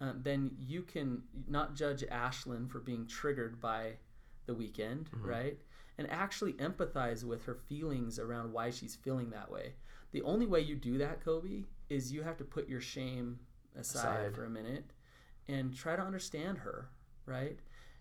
uh, 0.00 0.12
then 0.22 0.52
you 0.58 0.82
can 0.82 1.22
not 1.48 1.74
judge 1.74 2.02
Ashlyn 2.02 2.70
for 2.70 2.78
being 2.80 3.06
triggered 3.06 3.60
by 3.60 3.94
the 4.46 4.54
weekend, 4.54 5.08
right? 5.20 5.58
And 5.98 6.10
actually 6.10 6.52
empathize 6.54 7.24
with 7.24 7.44
her 7.44 7.54
feelings 7.68 8.18
around 8.18 8.52
why 8.52 8.70
she's 8.70 8.94
feeling 8.94 9.30
that 9.30 9.50
way. 9.50 9.74
The 10.12 10.22
only 10.22 10.46
way 10.46 10.60
you 10.60 10.76
do 10.76 10.98
that, 10.98 11.24
Kobe, 11.24 11.64
is 11.88 12.12
you 12.12 12.22
have 12.22 12.36
to 12.38 12.44
put 12.44 12.68
your 12.68 12.80
shame 12.80 13.38
aside, 13.78 14.26
Aside. 14.26 14.34
for 14.34 14.44
a 14.44 14.50
minute 14.50 14.84
and 15.48 15.74
try 15.76 15.96
to 15.96 16.02
understand 16.02 16.58
her, 16.58 16.88
right? 17.26 17.58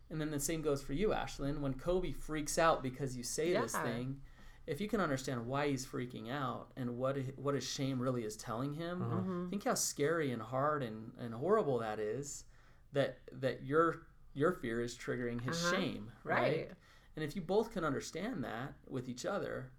And 0.09 0.19
then 0.21 0.31
the 0.31 0.39
same 0.39 0.61
goes 0.61 0.81
for 0.83 0.93
you, 0.93 1.09
Ashlyn. 1.09 1.59
When 1.59 1.73
Kobe 1.73 2.11
freaks 2.11 2.57
out 2.57 2.83
because 2.83 3.17
you 3.17 3.23
say 3.23 3.53
this 3.53 3.73
thing, 3.73 4.17
if 4.67 4.79
you 4.79 4.87
can 4.87 5.01
understand 5.01 5.45
why 5.47 5.67
he's 5.69 5.85
freaking 5.85 6.31
out 6.31 6.67
and 6.77 6.97
what 6.97 7.17
what 7.35 7.55
his 7.55 7.67
shame 7.67 7.99
really 7.99 8.23
is 8.23 8.37
telling 8.37 8.73
him, 8.75 8.99
Mm-hmm. 9.01 9.49
think 9.49 9.63
how 9.65 9.73
scary 9.73 10.31
and 10.31 10.41
hard 10.41 10.83
and, 10.83 11.11
and 11.19 11.33
horrible 11.33 11.79
that 11.79 11.99
is. 11.99 12.45
That 12.93 13.17
that 13.41 13.63
your 13.65 14.03
your 14.33 14.51
fear 14.51 14.81
is 14.81 14.95
triggering 14.95 15.41
his 15.41 15.55
Uh-huh. 15.57 15.75
shame, 15.75 16.11
Right. 16.23 16.39
right? 16.41 16.69
And 17.15 17.23
if 17.25 17.35
you 17.35 17.41
both 17.41 17.71
can 17.71 17.83
understand 17.83 18.43
that 18.43 18.73
with 18.87 19.09
each 19.09 19.25
other, 19.25 19.71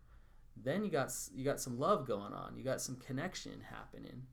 then 0.56 0.84
you 0.84 0.90
got 0.90 1.12
you 1.34 1.44
got 1.44 1.60
some 1.60 1.78
love 1.78 2.06
going 2.06 2.32
on. 2.32 2.56
You 2.56 2.64
got 2.64 2.80
some 2.80 2.96
connection 2.96 3.60
happening, 3.70 4.26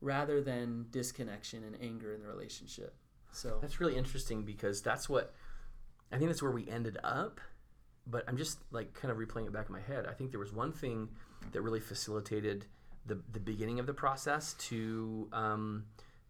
rather 0.00 0.40
than 0.40 0.86
disconnection 0.90 1.64
and 1.64 1.76
anger 1.80 2.14
in 2.14 2.20
the 2.20 2.26
relationship. 2.26 2.94
So 3.32 3.58
That's 3.60 3.80
really 3.80 3.96
interesting 3.96 4.42
because 4.42 4.82
that's 4.82 5.08
what 5.08 5.34
I 6.10 6.18
think 6.18 6.30
that's 6.30 6.42
where 6.42 6.50
we 6.50 6.68
ended 6.68 6.98
up. 7.04 7.40
But 8.06 8.24
I'm 8.26 8.36
just 8.36 8.58
like 8.70 8.94
kind 8.94 9.12
of 9.12 9.18
replaying 9.18 9.46
it 9.46 9.52
back 9.52 9.66
in 9.68 9.72
my 9.72 9.80
head. 9.80 10.06
I 10.06 10.12
think 10.12 10.30
there 10.30 10.40
was 10.40 10.52
one 10.52 10.72
thing 10.72 11.08
that 11.52 11.62
really 11.62 11.80
facilitated 11.80 12.66
the 13.06 13.20
the 13.32 13.40
beginning 13.40 13.78
of 13.78 13.86
the 13.86 13.94
process 13.94 14.54
to 14.54 15.28
um, 15.32 15.84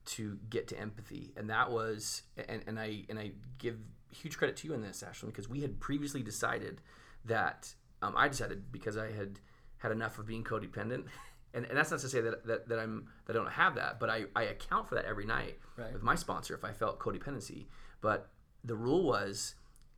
to 0.07 0.39
get 0.51 0.69
to 0.69 0.79
empathy, 0.79 1.33
and 1.37 1.49
that 1.49 1.71
was 1.71 2.23
and, 2.49 2.63
and 2.67 2.79
I 2.79 3.05
and 3.09 3.19
I 3.19 3.33
give 3.59 3.79
huge 4.11 4.37
credit 4.37 4.57
to 4.59 4.69
you 4.69 4.75
in 4.75 4.83
this, 4.83 5.05
Ashlyn, 5.07 5.27
because 5.27 5.49
we 5.49 5.61
had 5.61 5.81
previously 5.81 6.23
decided 6.23 6.81
that 7.25 7.75
um, 8.03 8.15
I 8.17 8.29
decided 8.29 8.73
because 8.73 8.97
I 8.97 9.13
had 9.13 9.39
had 9.79 9.93
enough 9.93 10.19
of 10.19 10.27
being 10.27 10.45
codependent. 10.45 11.05
And, 11.53 11.65
and 11.67 11.77
that's 11.77 11.91
not 11.91 12.01
to 12.01 12.09
say 12.09 12.21
that, 12.21 12.47
that, 12.47 12.69
that 12.69 12.79
I'm 12.79 13.09
that 13.27 13.35
I 13.35 13.39
don't 13.39 13.51
have 13.53 13.75
that, 13.75 13.99
but 13.99 14.09
I, 14.09 14.25
I 14.37 14.45
account 14.45 14.89
for 14.89 14.95
that 14.95 15.05
every 15.05 15.27
night 15.27 15.59
Right. 15.77 15.93
with 15.93 16.03
my 16.03 16.15
sponsor 16.15 16.55
if 16.55 16.65
I 16.65 16.73
felt 16.73 16.99
codependency. 17.01 17.67
But 18.01 18.29
the 18.63 18.77
rule 18.77 19.03
was, 19.05 19.55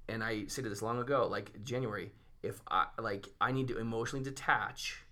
and 0.08 0.22
I 0.24 0.46
said 0.46 0.64
this 0.64 0.80
long 0.82 0.98
ago, 0.98 1.26
like 1.30 1.62
January, 1.64 2.12
if 2.42 2.60
I 2.70 2.86
like 2.98 3.28
I 3.40 3.52
need 3.52 3.68
to 3.68 3.78
emotionally 3.78 4.24
detach 4.24 5.02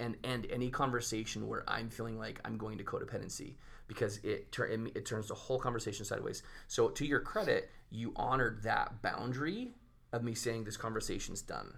and 0.00 0.16
end 0.24 0.46
any 0.50 0.70
conversation 0.70 1.46
where 1.48 1.64
I'm 1.68 1.90
feeling 1.90 2.18
like 2.18 2.40
I'm 2.44 2.56
going 2.56 2.78
to 2.78 2.84
codependency 2.84 3.54
because 3.86 4.18
it 4.18 4.52
tur- 4.52 4.66
it, 4.66 4.80
it 4.94 5.06
turns 5.06 5.28
the 5.28 5.34
whole 5.34 5.58
conversation 5.58 6.04
sideways. 6.04 6.42
So 6.68 6.88
to 6.90 7.06
your 7.06 7.20
credit, 7.20 7.70
you 7.90 8.12
honored 8.16 8.62
that 8.64 9.02
boundary 9.02 9.72
of 10.12 10.22
me 10.22 10.34
saying 10.34 10.64
this 10.64 10.76
conversation's 10.76 11.42
done, 11.42 11.74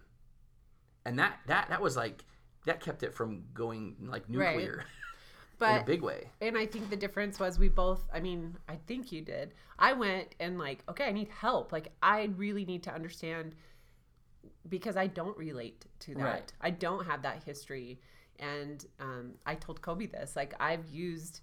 and 1.04 1.18
that 1.18 1.38
that 1.46 1.68
that 1.68 1.80
was 1.80 1.96
like 1.96 2.24
that 2.66 2.80
kept 2.80 3.02
it 3.02 3.14
from 3.14 3.44
going 3.54 3.96
like 4.00 4.28
Right. 4.28 4.56
nuclear 4.56 4.84
in 5.66 5.76
a 5.76 5.84
big 5.84 6.02
way. 6.02 6.28
and 6.40 6.56
I 6.56 6.66
think 6.66 6.88
the 6.90 6.96
difference 6.96 7.38
was 7.38 7.58
we 7.58 7.68
both, 7.68 8.02
I 8.12 8.20
mean, 8.20 8.56
I 8.68 8.76
think 8.86 9.12
you 9.12 9.20
did. 9.22 9.54
I 9.78 9.92
went 9.92 10.34
and 10.40 10.58
like, 10.58 10.82
okay, 10.88 11.04
I 11.04 11.12
need 11.12 11.28
help. 11.28 11.72
Like 11.72 11.92
I 12.02 12.30
really 12.36 12.64
need 12.64 12.82
to 12.84 12.94
understand 12.94 13.54
because 14.68 14.96
I 14.96 15.06
don't 15.06 15.36
relate 15.36 15.86
to 16.00 16.14
that. 16.14 16.22
Right. 16.24 16.52
I 16.60 16.70
don't 16.70 17.06
have 17.06 17.22
that 17.22 17.42
history. 17.44 18.00
And 18.38 18.84
um, 19.00 19.32
I 19.46 19.54
told 19.54 19.82
Kobe 19.82 20.06
this, 20.06 20.36
like 20.36 20.54
I've 20.60 20.88
used 20.88 21.40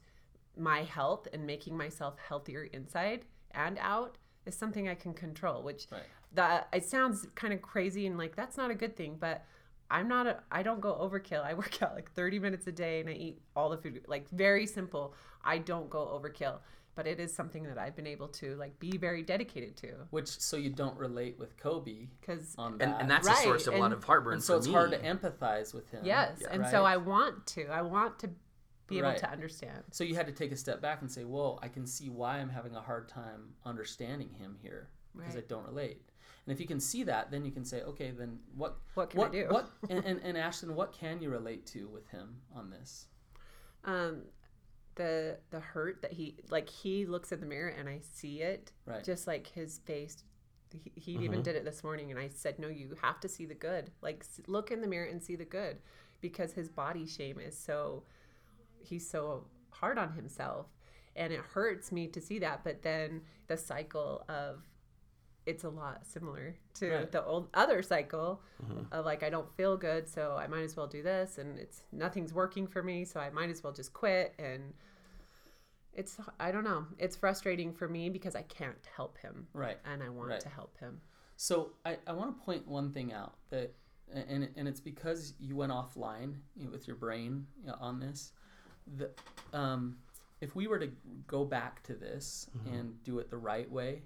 my 0.58 0.82
health 0.84 1.28
and 1.34 1.46
making 1.46 1.78
myself 1.78 2.16
healthier 2.28 2.64
inside 2.74 3.26
and 3.52 3.78
out 3.80 4.18
is 4.46 4.56
something 4.56 4.88
I 4.88 4.96
can 4.96 5.14
control, 5.14 5.62
which 5.62 5.88
Right. 5.92 6.02
that 6.34 6.68
it 6.74 6.86
sounds 6.86 7.28
kind 7.36 7.54
of 7.54 7.62
crazy 7.62 8.08
and 8.08 8.18
like 8.18 8.36
that's 8.36 8.58
not 8.58 8.72
a 8.72 8.76
good 8.76 8.96
thing, 8.96 9.18
but 9.20 9.46
I'm 9.90 10.08
not 10.08 10.28
a 10.28 10.40
I 10.52 10.64
don't 10.64 10.82
go 10.82 10.94
overkill. 10.96 11.44
I 11.44 11.54
work 11.62 11.82
out 11.82 11.96
like 11.96 12.12
30 12.12 12.40
minutes 12.40 12.68
a 12.68 12.72
day 12.72 13.00
and 13.00 13.10
I 13.10 13.14
eat 13.14 13.42
all 13.56 13.70
the 13.70 13.78
food 13.78 14.04
like 14.08 14.30
very 14.30 14.66
simple. 14.68 15.14
I 15.44 15.58
don't 15.60 15.90
go 15.90 16.00
overkill, 16.00 16.60
but 16.96 17.08
it 17.08 17.20
is 17.20 17.34
something 17.34 17.64
that 17.64 17.78
I've 17.78 17.96
been 17.96 18.08
able 18.08 18.28
to 18.30 18.56
like 18.56 18.78
be 18.80 18.98
very 18.98 19.24
dedicated 19.24 19.78
to 19.78 19.94
which 20.10 20.28
so 20.28 20.58
you 20.58 20.70
don't 20.70 20.98
relate 20.98 21.38
with 21.40 21.56
Kobe 21.58 22.08
cuz 22.22 22.56
on 22.58 22.74
And, 22.74 22.82
that. 22.82 23.02
and 23.02 23.10
that's 23.10 23.28
Right, 23.28 23.40
a 23.40 23.44
source 23.44 23.68
of 23.68 23.76
a 23.76 23.78
lot 23.78 23.94
of 23.94 24.04
heartburn 24.04 24.34
And 24.36 24.44
so 24.44 24.54
for 24.56 24.58
it's 24.58 24.68
me. 24.68 24.74
hard 24.74 24.92
to 24.92 25.00
empathize 25.00 25.74
with 25.74 25.90
him. 25.90 26.04
yes, 26.06 26.40
Yeah. 26.42 26.48
and 26.52 26.68
so 26.68 26.84
I 26.84 26.98
want 26.98 27.46
to. 27.48 27.68
I 27.68 27.82
want 27.82 28.20
to 28.20 28.30
be 28.88 29.00
able 29.00 29.10
Right. 29.10 29.18
to 29.20 29.30
understand. 29.30 29.84
So 29.92 30.06
you 30.06 30.16
had 30.16 30.28
to 30.28 30.32
take 30.34 30.52
a 30.54 30.56
step 30.56 30.80
back 30.82 31.02
and 31.02 31.12
say, 31.12 31.26
"Whoa, 31.26 31.60
I 31.62 31.68
can 31.68 31.86
see 31.86 32.10
why 32.10 32.38
I'm 32.40 32.48
having 32.50 32.74
a 32.76 32.80
hard 32.82 33.10
time 33.10 33.54
understanding 33.66 34.30
him 34.30 34.58
here 34.62 34.90
because 35.16 35.36
Right. 35.36 35.44
I 35.44 35.48
don't 35.48 35.66
relate." 35.66 36.04
And 36.48 36.54
if 36.54 36.62
you 36.62 36.68
can 36.68 36.80
see 36.80 37.04
that, 37.04 37.32
then 37.32 37.46
you 37.46 37.52
can 37.52 37.66
say, 37.66 37.84
"Okay, 37.84 38.12
then 38.12 38.40
what? 38.56 38.78
What 38.96 39.10
can 39.12 39.20
what? 39.20 39.28
I 39.28 39.30
do? 39.30 39.48
What? 39.50 39.70
And, 39.90 40.06
and, 40.06 40.22
and 40.24 40.38
Ashlyn, 40.38 40.72
what 40.72 40.94
can 40.94 41.22
you 41.22 41.30
relate 41.30 41.66
to 41.68 41.88
with 41.90 42.08
him 42.10 42.42
on 42.56 42.72
this?" 42.72 43.08
Um 43.86 44.24
the 44.96 45.38
the 45.52 45.60
hurt 45.62 46.02
that 46.04 46.14
he 46.14 46.38
like 46.52 46.70
he 46.70 47.06
looks 47.06 47.32
in 47.32 47.40
the 47.40 47.48
mirror 47.48 47.70
and 47.70 47.90
I 47.90 48.00
see 48.02 48.42
it 48.42 48.72
Right. 48.86 49.04
just 49.04 49.28
like 49.28 49.48
his 49.48 49.80
face 49.80 50.24
he, 50.74 50.92
he 50.96 51.14
Mm-hmm. 51.16 51.24
even 51.24 51.42
did 51.44 51.56
it 51.56 51.66
this 51.66 51.84
morning 51.84 52.12
and 52.12 52.20
I 52.20 52.30
said 52.30 52.60
no 52.60 52.68
you 52.68 52.98
have 53.02 53.20
to 53.22 53.30
see 53.30 53.46
the 53.46 53.56
good 53.56 53.92
like 54.02 54.26
look 54.48 54.72
in 54.72 54.82
the 54.82 54.88
mirror 54.88 55.08
and 55.08 55.24
see 55.24 55.36
the 55.36 55.46
good 55.46 55.78
because 56.22 56.54
his 56.54 56.70
body 56.70 57.08
shame 57.08 57.40
is 57.40 57.58
so 57.58 58.04
he's 58.80 59.10
so 59.10 59.46
hard 59.72 59.98
on 59.98 60.14
himself 60.14 60.68
and 61.16 61.34
it 61.34 61.42
hurts 61.42 61.92
me 61.92 62.08
to 62.08 62.22
see 62.22 62.40
that 62.40 62.64
but 62.64 62.84
then 62.84 63.22
the 63.48 63.58
cycle 63.58 64.26
of 64.30 64.64
it's 65.48 65.64
a 65.64 65.70
lot 65.70 66.06
similar 66.06 66.56
to 66.76 66.90
Right. 66.92 67.12
the 67.12 67.24
old 67.26 67.48
other 67.54 67.82
cycle 67.82 68.42
Mm-hmm. 68.64 68.84
of 68.92 69.06
like 69.06 69.24
I 69.24 69.30
don't 69.30 69.52
feel 69.56 69.78
good, 69.78 70.08
so 70.10 70.36
I 70.38 70.48
might 70.48 70.64
as 70.64 70.76
well 70.76 70.88
do 70.88 71.02
this, 71.02 71.38
and 71.38 71.58
it's 71.58 71.84
nothing's 71.92 72.34
working 72.34 72.68
for 72.68 72.84
me, 72.84 73.06
so 73.06 73.20
I 73.20 73.30
might 73.30 73.50
as 73.50 73.64
well 73.64 73.74
just 73.74 73.94
quit. 73.94 74.34
And 74.40 74.74
it's 75.94 76.18
I 76.40 76.52
don't 76.52 76.64
know, 76.64 76.86
it's 77.00 77.16
frustrating 77.16 77.74
for 77.74 77.88
me 77.88 78.10
because 78.10 78.36
I 78.36 78.44
can't 78.44 78.86
help 78.96 79.18
him, 79.20 79.48
Right. 79.54 79.78
and 79.86 80.04
I 80.04 80.10
want 80.10 80.30
Right. 80.30 80.40
to 80.42 80.50
help 80.50 80.78
him. 80.80 81.02
So 81.38 81.74
I, 81.86 81.98
I 82.08 82.14
want 82.14 82.38
to 82.38 82.44
point 82.44 82.68
one 82.68 82.92
thing 82.92 83.14
out 83.14 83.36
that, 83.52 83.74
and, 84.14 84.50
and 84.56 84.68
it's 84.68 84.80
because 84.80 85.34
you 85.40 85.56
went 85.56 85.72
offline 85.72 86.36
you 86.56 86.66
know, 86.66 86.72
with 86.72 86.88
your 86.88 86.96
brain 86.96 87.46
you 87.62 87.68
know, 87.68 87.78
on 87.80 88.00
this. 88.00 88.32
The, 88.98 89.12
um, 89.54 89.98
if 90.42 90.56
we 90.56 90.68
were 90.68 90.80
to 90.80 90.90
go 91.28 91.46
back 91.46 91.84
to 91.84 91.94
this 91.94 92.50
and 92.66 93.02
do 93.04 93.20
it 93.20 93.30
the 93.30 93.38
right 93.38 93.70
way, 93.72 94.04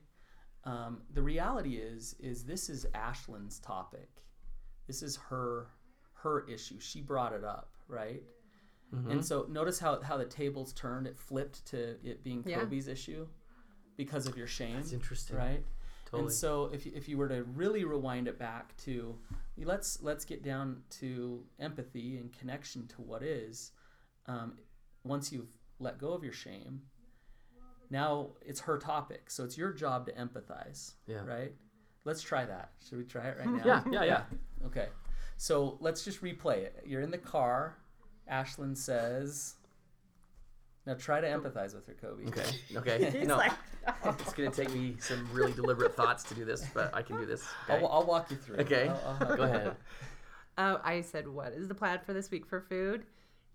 um, 0.63 1.01
the 1.13 1.21
reality 1.21 1.75
is 1.77 2.15
is 2.19 2.43
this 2.43 2.69
is 2.69 2.85
Ashlyn's 2.93 3.59
topic. 3.59 4.09
This 4.87 5.01
is 5.01 5.15
her 5.29 5.67
her 6.13 6.45
issue. 6.47 6.79
She 6.79 7.01
brought 7.01 7.33
it 7.33 7.43
up, 7.43 7.73
right? 7.87 8.21
And 9.09 9.23
so 9.25 9.45
notice 9.49 9.79
how 9.79 10.01
how 10.01 10.17
the 10.17 10.25
tables 10.25 10.73
turned. 10.73 11.07
It 11.07 11.17
flipped 11.17 11.65
to 11.67 11.95
it 12.03 12.23
being 12.23 12.43
Yeah. 12.45 12.59
Kobe's 12.59 12.87
issue 12.89 13.25
because 13.95 14.27
of 14.27 14.35
your 14.37 14.47
shame. 14.47 14.75
That's 14.75 14.91
interesting. 14.91 15.37
right? 15.37 15.63
Totally. 16.05 16.23
And 16.23 16.31
so 16.33 16.69
if 16.73 16.85
you, 16.85 16.91
if 16.93 17.07
you 17.07 17.17
were 17.17 17.29
to 17.29 17.43
really 17.43 17.85
rewind 17.85 18.27
it 18.27 18.37
back 18.37 18.75
to 18.77 19.17
let's 19.57 20.01
let's 20.01 20.25
get 20.25 20.43
down 20.43 20.83
to 20.99 21.41
empathy 21.59 22.17
and 22.17 22.33
connection 22.33 22.85
to 22.87 23.01
what 23.01 23.23
is 23.23 23.71
um, 24.25 24.57
once 25.05 25.31
you've 25.31 25.55
let 25.79 25.97
go 25.97 26.11
of 26.11 26.21
your 26.23 26.33
shame 26.33 26.81
now 27.91 28.29
it's 28.43 28.61
her 28.61 28.77
topic 28.79 29.29
so 29.29 29.43
it's 29.43 29.57
your 29.57 29.71
job 29.71 30.05
to 30.07 30.11
empathize 30.13 30.93
Yeah. 31.05 31.23
right 31.25 31.53
let's 32.05 32.21
try 32.23 32.45
that 32.45 32.71
should 32.87 32.97
we 32.97 33.03
try 33.03 33.25
it 33.27 33.37
right 33.37 33.47
now 33.57 33.63
Yeah, 33.65 33.83
yeah, 33.91 34.03
yeah. 34.03 34.23
okay 34.65 34.87
so 35.37 35.77
let's 35.81 36.03
just 36.03 36.23
replay 36.23 36.57
it 36.63 36.83
you're 36.85 37.01
in 37.01 37.11
the 37.11 37.17
car 37.19 37.77
ashlyn 38.31 38.75
says 38.77 39.55
now 40.87 40.95
try 40.95 41.21
to 41.21 41.27
empathize 41.27 41.75
with 41.75 41.85
her 41.85 41.93
kobe 41.99 42.25
Okay. 42.27 42.45
Okay. 42.75 43.11
He's 43.19 43.27
no, 43.27 43.37
like, 43.37 43.51
it's 44.03 44.33
gonna 44.33 44.49
take 44.49 44.73
me 44.73 44.95
some 44.99 45.29
really 45.31 45.53
deliberate 45.53 45.93
thoughts 45.95 46.23
to 46.23 46.33
do 46.33 46.43
this, 46.43 46.65
but 46.73 46.89
I 46.95 47.03
can 47.03 47.17
do 47.17 47.25
this. 47.27 47.43
Okay. 47.69 47.79
I'll, 47.79 47.87
I'll 47.87 48.03
walk 48.05 48.31
you 48.31 48.37
through. 48.37 48.55
Okay. 48.57 48.87
I'll- 48.87 49.17
I'll 49.21 49.35
Go 49.37 49.43
ahead. 49.43 49.75
uh, 50.57 50.77
I 50.83 51.01
said, 51.01 51.27
what 51.27 51.53
is 51.53 51.67
the 51.67 51.75
plan 51.75 51.99
for 52.03 52.13
this 52.13 52.31
week 52.31 52.47
for 52.47 52.61
food? 52.61 53.05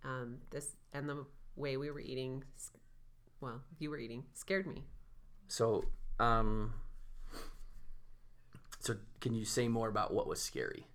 Um, 0.04 0.36
this 0.50 0.76
and 0.92 1.08
the 1.08 1.24
way 1.56 1.76
we 1.76 1.90
were 1.90 1.98
eating, 1.98 2.44
s- 2.56 2.70
well, 3.40 3.62
you 3.78 3.90
were 3.90 3.98
eating, 3.98 4.24
scared 4.34 4.66
me. 4.66 4.84
So, 5.48 5.84
um, 6.18 6.74
so 8.80 8.96
can 9.20 9.34
you 9.34 9.44
say 9.44 9.68
more 9.68 9.88
about 9.88 10.12
what 10.12 10.26
was 10.26 10.40
scary? 10.42 10.86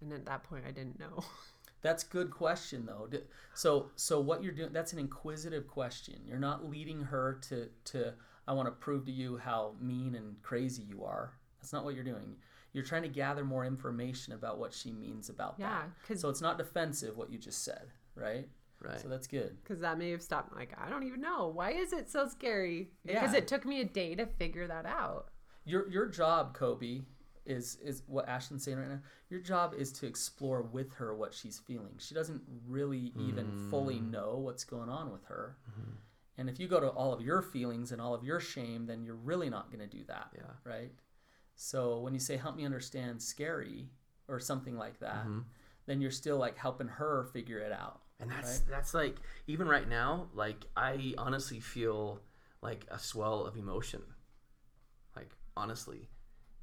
And 0.00 0.12
at 0.12 0.26
that 0.26 0.44
point, 0.44 0.64
I 0.66 0.70
didn't 0.70 0.98
know. 0.98 1.24
That's 1.82 2.02
good 2.02 2.30
question 2.30 2.84
though. 2.84 3.08
So 3.54 3.90
so 3.94 4.18
what 4.18 4.42
you're 4.42 4.52
doing 4.52 4.72
that's 4.72 4.92
an 4.92 4.98
inquisitive 4.98 5.68
question. 5.68 6.16
You're 6.26 6.38
not 6.40 6.68
leading 6.68 7.00
her 7.02 7.38
to 7.48 7.68
to 7.92 8.12
I 8.48 8.54
want 8.54 8.66
to 8.66 8.72
prove 8.72 9.04
to 9.06 9.12
you 9.12 9.36
how 9.36 9.74
mean 9.80 10.16
and 10.16 10.42
crazy 10.42 10.82
you 10.82 11.04
are. 11.04 11.34
That's 11.60 11.72
not 11.72 11.84
what 11.84 11.94
you're 11.94 12.02
doing. 12.02 12.34
You're 12.72 12.82
trying 12.84 13.02
to 13.02 13.08
gather 13.08 13.44
more 13.44 13.64
information 13.64 14.32
about 14.32 14.58
what 14.58 14.72
she 14.74 14.90
means 14.90 15.28
about 15.28 15.58
that. 15.58 15.62
Yeah, 15.62 15.82
that. 15.82 16.08
'cause- 16.08 16.20
So 16.20 16.28
it's 16.28 16.40
not 16.40 16.58
defensive 16.58 17.16
what 17.16 17.30
you 17.30 17.38
just 17.38 17.62
said, 17.62 17.92
right? 18.16 18.48
Right. 18.86 19.00
So 19.00 19.08
that's 19.08 19.26
good. 19.26 19.56
Because 19.62 19.80
that 19.80 19.98
may 19.98 20.10
have 20.10 20.22
stopped. 20.22 20.54
Like, 20.54 20.74
I 20.78 20.88
don't 20.88 21.04
even 21.04 21.20
know. 21.20 21.48
Why 21.48 21.72
is 21.72 21.92
it 21.92 22.10
so 22.10 22.28
scary? 22.28 22.90
Because 23.04 23.32
Yeah. 23.32 23.38
it 23.38 23.48
took 23.48 23.64
me 23.64 23.80
a 23.80 23.84
day 23.84 24.14
to 24.14 24.26
figure 24.26 24.66
that 24.66 24.86
out. 24.86 25.30
Your 25.64 25.88
your 25.88 26.06
job, 26.06 26.54
Kobe, 26.54 27.02
is 27.44 27.76
is 27.76 28.02
what 28.06 28.26
Ashlyn's 28.28 28.62
saying 28.62 28.78
right 28.78 28.88
now. 28.88 29.00
Your 29.28 29.40
job 29.40 29.74
is 29.74 29.92
to 29.92 30.06
explore 30.06 30.62
with 30.62 30.92
her 30.94 31.14
what 31.14 31.34
she's 31.34 31.58
feeling. 31.58 31.94
She 31.98 32.14
doesn't 32.14 32.42
really 32.66 33.12
even 33.18 33.68
fully 33.70 33.96
mm. 33.96 34.10
know 34.10 34.36
what's 34.36 34.64
going 34.64 34.88
on 34.88 35.10
with 35.10 35.24
her. 35.24 35.56
Mm-hmm. 35.70 35.90
And 36.38 36.50
if 36.50 36.60
you 36.60 36.68
go 36.68 36.80
to 36.80 36.88
all 36.88 37.12
of 37.12 37.22
your 37.22 37.42
feelings 37.42 37.92
and 37.92 38.00
all 38.00 38.14
of 38.14 38.22
your 38.22 38.40
shame, 38.40 38.86
then 38.86 39.02
you're 39.02 39.14
really 39.14 39.48
not 39.48 39.70
going 39.70 39.88
to 39.88 39.96
do 39.96 40.04
that. 40.06 40.28
Yeah. 40.36 40.42
Right. 40.64 40.92
So 41.54 42.00
when 42.00 42.12
you 42.12 42.20
say 42.20 42.36
"help 42.36 42.56
me 42.56 42.64
understand," 42.64 43.22
scary 43.22 43.88
or 44.28 44.38
something 44.38 44.76
like 44.76 45.00
that, 45.00 45.24
mm-hmm. 45.24 45.40
then 45.86 46.00
you're 46.00 46.10
still 46.10 46.36
like 46.36 46.56
helping 46.56 46.88
her 46.88 47.24
figure 47.32 47.58
it 47.58 47.72
out. 47.72 48.02
And 48.18 48.30
that's 48.30 48.60
that's 48.60 48.94
like 48.94 49.16
even 49.46 49.68
right 49.68 49.88
now, 49.88 50.28
like 50.34 50.64
I 50.76 51.14
honestly 51.18 51.60
feel 51.60 52.20
like 52.62 52.86
a 52.90 52.98
swell 52.98 53.44
of 53.44 53.56
emotion. 53.56 54.02
Like 55.14 55.30
honestly, 55.56 56.08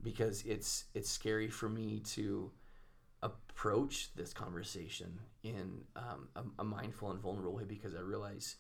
because 0.02 0.44
it's 0.44 0.86
it's 0.96 1.10
scary 1.10 1.50
for 1.50 1.70
me 1.70 2.00
to 2.14 2.52
approach 3.22 4.10
this 4.16 4.34
conversation 4.34 5.20
in 5.44 5.82
um, 5.96 6.28
a, 6.36 6.44
a 6.62 6.64
mindful 6.64 7.12
and 7.12 7.20
vulnerable 7.20 7.54
way 7.54 7.64
because 7.64 7.96
I 7.96 8.00
realize, 8.00 8.56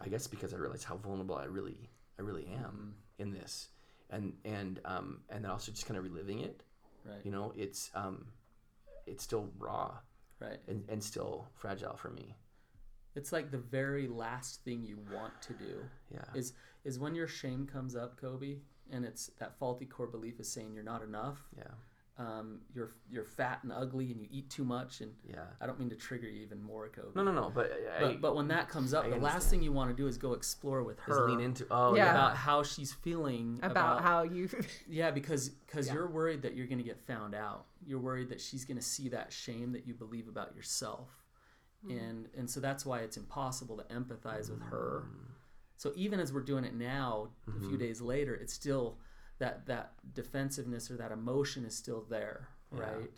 I 0.00 0.08
guess 0.08 0.26
because 0.26 0.54
I 0.54 0.56
realize 0.56 0.84
how 0.84 0.96
vulnerable 0.96 1.36
I 1.36 1.44
really 1.44 1.90
I 2.18 2.22
really 2.22 2.46
am 2.46 2.94
in 3.18 3.32
this, 3.32 3.68
and 4.10 4.34
and 4.44 4.80
um, 4.84 5.20
and 5.30 5.44
then 5.44 5.50
also 5.50 5.72
just 5.72 5.86
kind 5.86 5.98
of 5.98 6.04
reliving 6.04 6.40
it. 6.40 6.62
Right. 7.04 7.20
You 7.24 7.32
know, 7.32 7.52
it's 7.56 7.90
um, 7.96 8.26
it's 9.04 9.24
still 9.24 9.50
raw 9.58 9.94
Right. 10.48 10.60
and, 10.68 10.84
and 10.88 11.02
still 11.02 11.46
fragile 11.54 11.96
for 11.96 12.10
me. 12.10 12.34
It's 13.14 13.32
like 13.32 13.50
the 13.50 13.58
very 13.58 14.08
last 14.08 14.64
thing 14.64 14.84
you 14.84 14.98
want 15.12 15.40
to 15.42 15.52
do. 15.52 15.84
Yeah. 16.12 16.24
is 16.34 16.52
is 16.84 16.98
when 16.98 17.14
your 17.14 17.28
shame 17.28 17.66
comes 17.66 17.96
up, 17.96 18.20
Kobe, 18.20 18.58
and 18.90 19.04
it's 19.04 19.30
that 19.38 19.58
faulty 19.58 19.86
core 19.86 20.06
belief 20.06 20.40
is 20.40 20.48
saying 20.48 20.74
you're 20.74 20.82
not 20.82 21.02
enough. 21.02 21.38
Yeah. 21.56 21.64
Um, 22.16 22.60
you're 22.72 22.94
you're 23.10 23.24
fat 23.24 23.58
and 23.64 23.72
ugly, 23.72 24.12
and 24.12 24.20
you 24.20 24.28
eat 24.30 24.48
too 24.48 24.64
much. 24.64 25.00
And 25.00 25.12
Yeah. 25.28 25.46
I 25.60 25.66
don't 25.66 25.80
mean 25.80 25.90
to 25.90 25.96
trigger 25.96 26.28
you 26.28 26.42
even 26.42 26.62
more, 26.62 26.88
Kobe. 26.88 27.08
No, 27.16 27.24
no, 27.24 27.32
no. 27.32 27.50
But 27.52 27.72
I, 27.72 28.00
But 28.00 28.20
but 28.20 28.36
when 28.36 28.46
that 28.48 28.68
comes 28.68 28.94
up, 28.94 29.04
I 29.04 29.10
the 29.10 29.16
last 29.16 29.50
thing 29.50 29.62
you 29.62 29.72
want 29.72 29.90
to 29.90 29.96
do 29.96 30.06
is 30.06 30.16
go 30.16 30.32
explore 30.32 30.84
with 30.84 30.98
just 30.98 31.08
her 31.08 31.28
lean 31.28 31.40
into. 31.40 31.66
Oh 31.72 31.96
Yeah. 31.96 32.04
yeah. 32.04 32.10
about 32.12 32.36
how 32.36 32.62
she's 32.62 32.92
feeling 32.92 33.58
About, 33.64 34.02
how 34.02 34.22
you. 34.22 34.48
yeah 34.88 35.10
because 35.10 35.48
because 35.48 35.88
Yeah. 35.88 35.94
you're 35.94 36.06
worried 36.06 36.42
that 36.42 36.54
you're 36.54 36.68
going 36.68 36.78
to 36.78 36.84
get 36.84 37.00
found 37.00 37.34
out 37.34 37.66
you're 37.86 38.00
worried 38.00 38.28
that 38.30 38.40
she's 38.40 38.64
going 38.64 38.76
to 38.76 38.82
see 38.82 39.08
that 39.08 39.32
shame 39.32 39.72
that 39.72 39.86
you 39.86 39.94
believe 39.94 40.28
about 40.28 40.54
yourself 40.54 41.08
hmm. 41.84 41.90
and 41.90 42.28
and 42.36 42.48
so 42.48 42.60
that's 42.60 42.84
why 42.86 43.00
it's 43.00 43.16
impossible 43.16 43.76
to 43.76 43.84
empathize 43.94 44.50
with 44.50 44.62
her 44.62 45.04
mm. 45.06 45.30
so 45.76 45.92
even 45.96 46.20
as 46.20 46.32
we're 46.32 46.40
doing 46.40 46.64
it 46.64 46.74
now 46.74 47.28
a 47.48 47.52
few 47.58 47.68
mm-hmm. 47.70 47.78
days 47.78 48.00
later 48.00 48.34
it's 48.34 48.52
still 48.52 48.98
that 49.38 49.66
that 49.66 49.92
defensiveness 50.14 50.90
or 50.90 50.96
that 50.96 51.12
emotion 51.12 51.64
is 51.64 51.74
still 51.76 52.04
there 52.08 52.48
right 52.70 53.10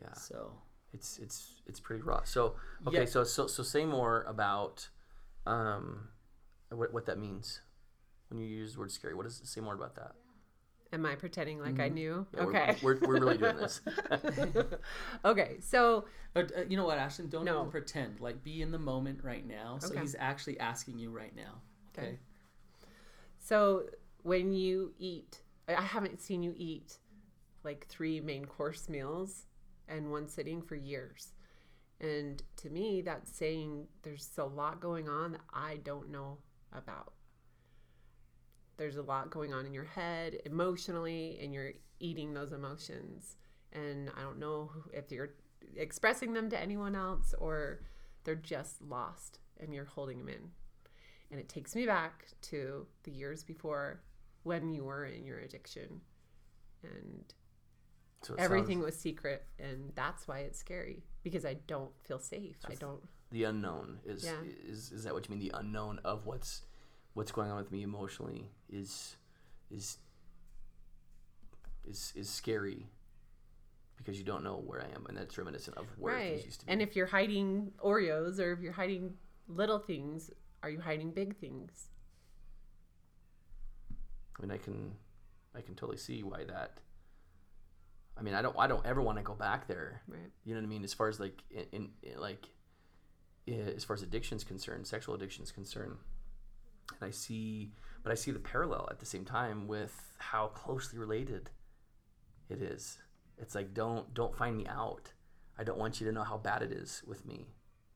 Yeah. 0.00 0.12
so 0.14 0.52
It's 0.92 1.18
it's 1.18 1.60
it's 1.66 1.80
pretty 1.80 2.02
raw. 2.02 2.22
So 2.24 2.54
okay. 2.86 3.00
Yeah. 3.00 3.04
So 3.04 3.24
so 3.24 3.46
so 3.46 3.62
say 3.62 3.84
more 3.84 4.22
about 4.28 4.88
um 5.46 6.08
what 6.70 6.92
what 6.94 7.06
that 7.06 7.18
means 7.18 7.60
when 8.28 8.38
you 8.40 8.46
use 8.46 8.74
the 8.74 8.80
word 8.80 8.90
scary. 8.92 9.14
What 9.14 9.24
does 9.24 9.40
say 9.44 9.60
more 9.60 9.74
about 9.74 9.94
that? 9.96 10.12
Am 10.92 11.04
I 11.04 11.16
pretending 11.16 11.60
like 11.60 11.78
I 11.80 11.88
knew? 11.90 12.26
Mm-hmm. 12.32 12.36
Yeah, 12.36 12.44
we're- 12.46 12.58
okay. 12.62 12.78
We're, 12.82 12.98
we're, 13.06 13.20
really 13.20 13.36
doing 13.36 13.56
this. 13.58 13.82
okay. 15.24 15.56
So 15.60 16.06
but 16.32 16.50
uh, 16.56 16.62
you 16.68 16.76
know 16.78 16.86
what 16.86 16.98
ashlyn 16.98 17.28
don't 17.28 17.44
No. 17.44 17.58
even 17.60 17.70
pretend 17.70 18.20
like 18.20 18.42
be 18.42 18.62
in 18.62 18.70
the 18.70 18.78
moment 18.78 19.22
right 19.22 19.46
now 19.46 19.78
so 19.80 19.88
Okay. 19.90 20.00
he's 20.00 20.16
actually 20.18 20.58
asking 20.60 20.98
you 20.98 21.10
right 21.10 21.34
now 21.36 21.60
okay, 21.92 22.06
Okay. 22.08 22.18
So 23.38 23.84
when 24.22 24.52
you 24.52 24.92
eat, 24.98 25.40
I 25.76 25.82
haven't 25.82 26.20
seen 26.20 26.42
you 26.42 26.54
eat 26.56 26.98
like 27.64 27.86
three 27.88 28.20
main 28.20 28.46
course 28.46 28.88
meals 28.88 29.46
in 29.88 30.10
one 30.10 30.28
sitting 30.28 30.62
for 30.62 30.74
years. 30.74 31.32
And 32.00 32.42
to 32.56 32.70
me, 32.70 33.02
that's 33.02 33.36
saying 33.36 33.86
there's 34.02 34.30
a 34.38 34.44
lot 34.44 34.80
going 34.80 35.08
on 35.08 35.32
that 35.32 35.40
I 35.52 35.78
don't 35.82 36.10
know 36.10 36.38
about. 36.72 37.12
There's 38.76 38.96
a 38.96 39.02
lot 39.02 39.30
going 39.30 39.52
on 39.52 39.66
in 39.66 39.74
your 39.74 39.84
head 39.84 40.38
emotionally, 40.44 41.38
and 41.42 41.52
you're 41.52 41.72
eating 41.98 42.32
those 42.32 42.52
emotions. 42.52 43.36
And 43.72 44.10
I 44.16 44.22
don't 44.22 44.38
know 44.38 44.70
if 44.92 45.10
you're 45.10 45.34
expressing 45.76 46.32
them 46.32 46.48
to 46.50 46.60
anyone 46.60 46.94
else 46.94 47.34
or 47.38 47.80
they're 48.24 48.36
just 48.36 48.80
lost 48.82 49.40
and 49.58 49.74
you're 49.74 49.84
holding 49.84 50.18
them 50.18 50.28
in. 50.28 50.50
And 51.30 51.40
it 51.40 51.48
takes 51.48 51.74
me 51.74 51.84
back 51.84 52.26
to 52.42 52.86
the 53.02 53.10
years 53.10 53.42
before 53.42 54.00
when 54.42 54.72
you 54.72 54.84
were 54.84 55.04
in 55.04 55.24
your 55.24 55.38
addiction 55.38 56.00
and 56.82 57.34
So 58.22 58.34
everything 58.34 58.78
sounds- 58.78 58.84
was 58.86 58.98
secret. 58.98 59.46
And 59.58 59.92
that's 59.94 60.26
why 60.28 60.40
it's 60.40 60.58
scary 60.58 61.04
because 61.22 61.44
I 61.44 61.54
don't 61.54 61.92
feel 62.04 62.18
safe. 62.18 62.58
I 62.66 62.74
don't. 62.74 63.06
the 63.30 63.44
unknown 63.44 64.00
is 64.04 64.24
Yeah. 64.24 64.40
is 64.42 64.90
is 64.90 65.04
that 65.04 65.12
what 65.12 65.28
you 65.28 65.34
mean? 65.36 65.46
The 65.46 65.58
unknown 65.58 65.98
of 66.04 66.24
what's 66.24 66.62
what's 67.12 67.30
going 67.32 67.50
on 67.50 67.58
with 67.58 67.70
me 67.70 67.82
emotionally 67.82 68.50
is 68.70 69.16
is 69.70 69.98
is 71.84 72.12
is 72.16 72.28
scary 72.30 72.88
because 73.96 74.16
you 74.18 74.24
don't 74.24 74.42
know 74.44 74.56
where 74.56 74.80
I 74.82 74.88
am, 74.94 75.04
and 75.06 75.16
that's 75.16 75.36
reminiscent 75.36 75.76
of 75.76 75.86
where 75.98 76.14
right. 76.14 76.30
things 76.34 76.44
used 76.46 76.60
to 76.60 76.66
be. 76.66 76.72
And 76.72 76.80
if 76.80 76.94
you're 76.96 77.06
hiding 77.06 77.72
Oreos 77.84 78.38
or 78.38 78.52
if 78.52 78.60
you're 78.60 78.72
hiding 78.72 79.16
little 79.48 79.78
things, 79.78 80.30
are 80.62 80.70
you 80.70 80.80
hiding 80.80 81.10
big 81.10 81.36
things? 81.36 81.90
I 84.38 84.42
mean, 84.42 84.50
I 84.50 84.58
can, 84.58 84.92
I 85.54 85.60
can 85.60 85.74
totally 85.74 85.98
see 85.98 86.22
why 86.22 86.44
that. 86.44 86.78
I 88.16 88.22
mean, 88.22 88.34
I 88.34 88.42
don't, 88.42 88.56
I 88.58 88.66
don't 88.66 88.84
ever 88.86 89.02
want 89.02 89.18
to 89.18 89.24
go 89.24 89.34
back 89.34 89.66
there. 89.66 90.02
Right. 90.08 90.20
You 90.44 90.54
know 90.54 90.60
what 90.60 90.66
I 90.66 90.70
mean? 90.70 90.84
As 90.84 90.94
far 90.94 91.08
as 91.08 91.18
like, 91.20 91.42
in, 91.50 91.66
in, 91.72 91.88
in 92.02 92.20
like, 92.20 92.48
as 93.48 93.84
far 93.84 93.94
as 93.94 94.02
addiction's 94.02 94.44
concerned, 94.44 94.86
sexual 94.86 95.14
addiction's 95.14 95.50
concerned, 95.50 95.96
and 97.00 97.08
I 97.08 97.10
see, 97.10 97.72
but 98.02 98.12
I 98.12 98.14
see 98.14 98.30
the 98.30 98.38
parallel 98.38 98.88
at 98.90 98.98
the 99.00 99.06
same 99.06 99.24
time 99.24 99.66
with 99.66 99.94
how 100.18 100.48
closely 100.48 100.98
related 100.98 101.50
it 102.48 102.60
is. 102.60 102.98
It's 103.38 103.54
like, 103.54 103.72
don't, 103.72 104.12
don't 104.14 104.36
find 104.36 104.56
me 104.56 104.66
out. 104.66 105.12
I 105.58 105.64
don't 105.64 105.78
want 105.78 106.00
you 106.00 106.06
to 106.06 106.12
know 106.12 106.24
how 106.24 106.36
bad 106.38 106.62
it 106.62 106.72
is 106.72 107.02
with 107.06 107.26
me. 107.26 107.46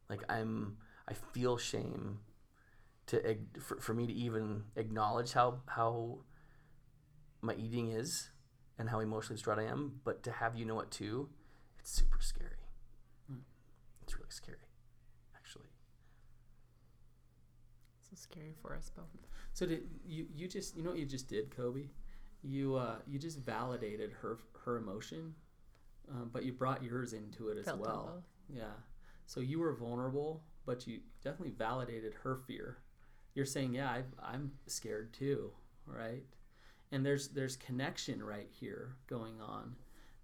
Like 0.08 0.22
I'm, 0.28 0.76
I 1.08 1.14
feel 1.14 1.56
shame 1.56 2.20
to 3.06 3.36
for, 3.60 3.78
for 3.80 3.94
me 3.94 4.06
to 4.06 4.12
even 4.12 4.64
acknowledge 4.76 5.32
how 5.32 5.60
how 5.66 6.18
my 7.42 7.54
eating 7.54 7.90
is 7.90 8.30
and 8.78 8.88
how 8.88 9.00
emotionally 9.00 9.36
distraught 9.36 9.58
I 9.58 9.64
am, 9.64 10.00
but 10.04 10.22
to 10.24 10.32
have 10.32 10.56
you 10.56 10.64
know 10.64 10.80
it 10.80 10.90
too, 10.90 11.28
it's 11.78 11.90
super 11.90 12.18
scary. 12.20 12.50
It's 14.02 14.16
really 14.16 14.30
scary, 14.30 14.58
actually. 15.36 15.68
So 18.00 18.16
scary 18.16 18.54
for 18.60 18.74
us 18.74 18.90
both. 18.94 19.06
So 19.52 19.66
did 19.66 19.82
you 20.04 20.26
you 20.34 20.48
just 20.48 20.76
you 20.76 20.82
know 20.82 20.90
what 20.90 20.98
you 20.98 21.06
just 21.06 21.28
did, 21.28 21.54
Kobe? 21.54 21.88
You 22.42 22.76
uh 22.76 22.96
you 23.06 23.18
just 23.18 23.38
validated 23.38 24.12
her 24.22 24.38
her 24.64 24.76
emotion, 24.76 25.34
um, 26.10 26.30
but 26.32 26.44
you 26.44 26.52
brought 26.52 26.82
yours 26.82 27.12
into 27.12 27.48
it 27.48 27.58
as 27.58 27.64
Felt 27.66 27.80
well. 27.80 28.22
Yeah. 28.48 28.74
So 29.26 29.40
you 29.40 29.60
were 29.60 29.74
vulnerable, 29.74 30.42
but 30.66 30.86
you 30.86 31.00
definitely 31.22 31.54
validated 31.56 32.14
her 32.22 32.36
fear. 32.46 32.78
You're 33.34 33.46
saying, 33.46 33.74
yeah, 33.74 33.88
I, 33.88 34.02
I'm 34.20 34.52
scared 34.66 35.14
too, 35.14 35.52
right? 35.86 36.24
And 36.92 37.04
there's 37.04 37.28
there's 37.28 37.56
connection 37.56 38.22
right 38.22 38.48
here 38.50 38.96
going 39.08 39.40
on, 39.40 39.74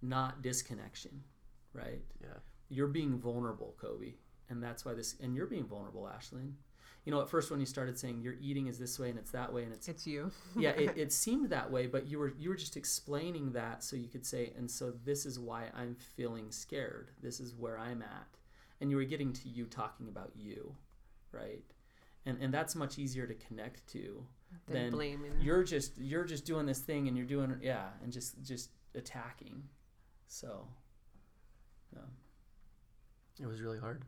not 0.01 0.41
disconnection, 0.41 1.23
right? 1.73 2.01
Yeah. 2.21 2.37
You're 2.69 2.87
being 2.87 3.17
vulnerable, 3.17 3.75
Kobe, 3.81 4.13
and 4.49 4.61
that's 4.61 4.85
why 4.85 4.93
this. 4.93 5.15
And 5.21 5.35
you're 5.35 5.47
being 5.47 5.65
vulnerable, 5.65 6.09
Ashlyn. 6.15 6.53
You 7.05 7.13
know, 7.13 7.21
at 7.21 7.29
first 7.29 7.49
when 7.49 7.59
you 7.59 7.65
started 7.65 7.97
saying 7.97 8.21
your 8.21 8.35
eating 8.39 8.67
is 8.67 8.77
this 8.77 8.99
way 8.99 9.09
and 9.09 9.17
it's 9.17 9.31
that 9.31 9.51
way 9.51 9.63
and 9.63 9.73
it's 9.73 9.87
It's 9.87 10.05
you. 10.05 10.31
yeah, 10.55 10.71
it, 10.71 10.95
it 10.95 11.13
seemed 11.25 11.49
that 11.49 11.71
way, 11.71 11.87
but 11.87 12.07
you 12.07 12.19
were 12.19 12.33
you 12.37 12.49
were 12.49 12.55
just 12.55 12.77
explaining 12.77 13.53
that 13.53 13.83
so 13.83 13.95
you 13.95 14.07
could 14.07 14.25
say, 14.25 14.53
and 14.55 14.69
so 14.69 14.93
this 15.05 15.25
is 15.25 15.39
why 15.39 15.69
I'm 15.75 15.95
feeling 15.95 16.51
scared. 16.51 17.09
This 17.21 17.39
is 17.39 17.55
where 17.55 17.79
I'm 17.79 18.03
at, 18.03 18.27
and 18.79 18.91
you 18.91 18.97
were 18.97 19.05
getting 19.05 19.33
to 19.33 19.49
you 19.49 19.65
talking 19.65 20.07
about 20.07 20.31
you, 20.35 20.75
right? 21.31 21.63
And 22.25 22.37
and 22.41 22.53
that's 22.53 22.75
much 22.75 22.99
easier 22.99 23.25
to 23.25 23.33
connect 23.33 23.87
to 23.93 24.25
Than 24.67 24.83
than 24.83 24.91
blaming. 24.91 25.31
you're 25.41 25.63
just 25.63 25.97
you're 25.97 26.23
just 26.25 26.45
doing 26.45 26.65
this 26.65 26.79
thing 26.79 27.07
and 27.07 27.15
you're 27.17 27.25
doing 27.25 27.55
yeah, 27.61 27.87
and 28.03 28.11
just 28.11 28.41
just 28.43 28.69
attacking. 28.95 29.63
So, 30.27 30.67
yeah. 31.93 32.01
It 33.41 33.47
was 33.47 33.61
really 33.61 33.79
hard. 33.79 34.03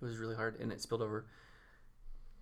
It 0.00 0.04
was 0.04 0.16
really 0.18 0.34
hard, 0.34 0.60
and 0.60 0.72
it 0.72 0.80
spilled 0.82 1.02
over. 1.02 1.26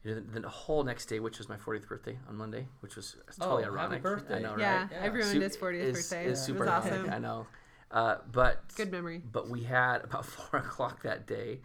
You 0.02 0.14
know, 0.14 0.20
the, 0.32 0.40
the 0.40 0.48
whole 0.48 0.82
next 0.82 1.06
day, 1.06 1.20
which 1.20 1.36
was 1.38 1.48
my 1.50 1.56
40th 1.56 1.86
birthday 1.86 2.18
on 2.26 2.34
Monday, 2.36 2.66
which 2.80 2.96
was 2.96 3.16
totally 3.38 3.64
Oh, 3.66 3.76
happy 3.76 3.98
birthday. 3.98 4.36
I 4.36 4.38
know, 4.40 4.56
yeah, 4.58 4.80
right? 4.82 4.88
Yeah. 4.92 5.02
I 5.02 5.06
ruined 5.08 5.30
Su- 5.32 5.40
his 5.40 5.56
40th 5.58 5.74
is- 5.74 5.96
birthday. 5.96 6.24
is 6.26 6.40
it 6.40 6.42
super 6.42 6.60
was 6.60 6.68
ironic, 6.68 6.92
awesome. 7.00 7.10
I 7.12 7.18
know. 7.18 7.46
Uh, 7.90 8.16
but 8.32 8.62
Good 8.76 8.90
memory. 8.90 9.20
but 9.30 9.48
we 9.50 9.62
had 9.64 9.98
about 10.02 10.24
four 10.26 10.60
o'clock 10.60 11.02
that 11.02 11.26
day. 11.26 11.60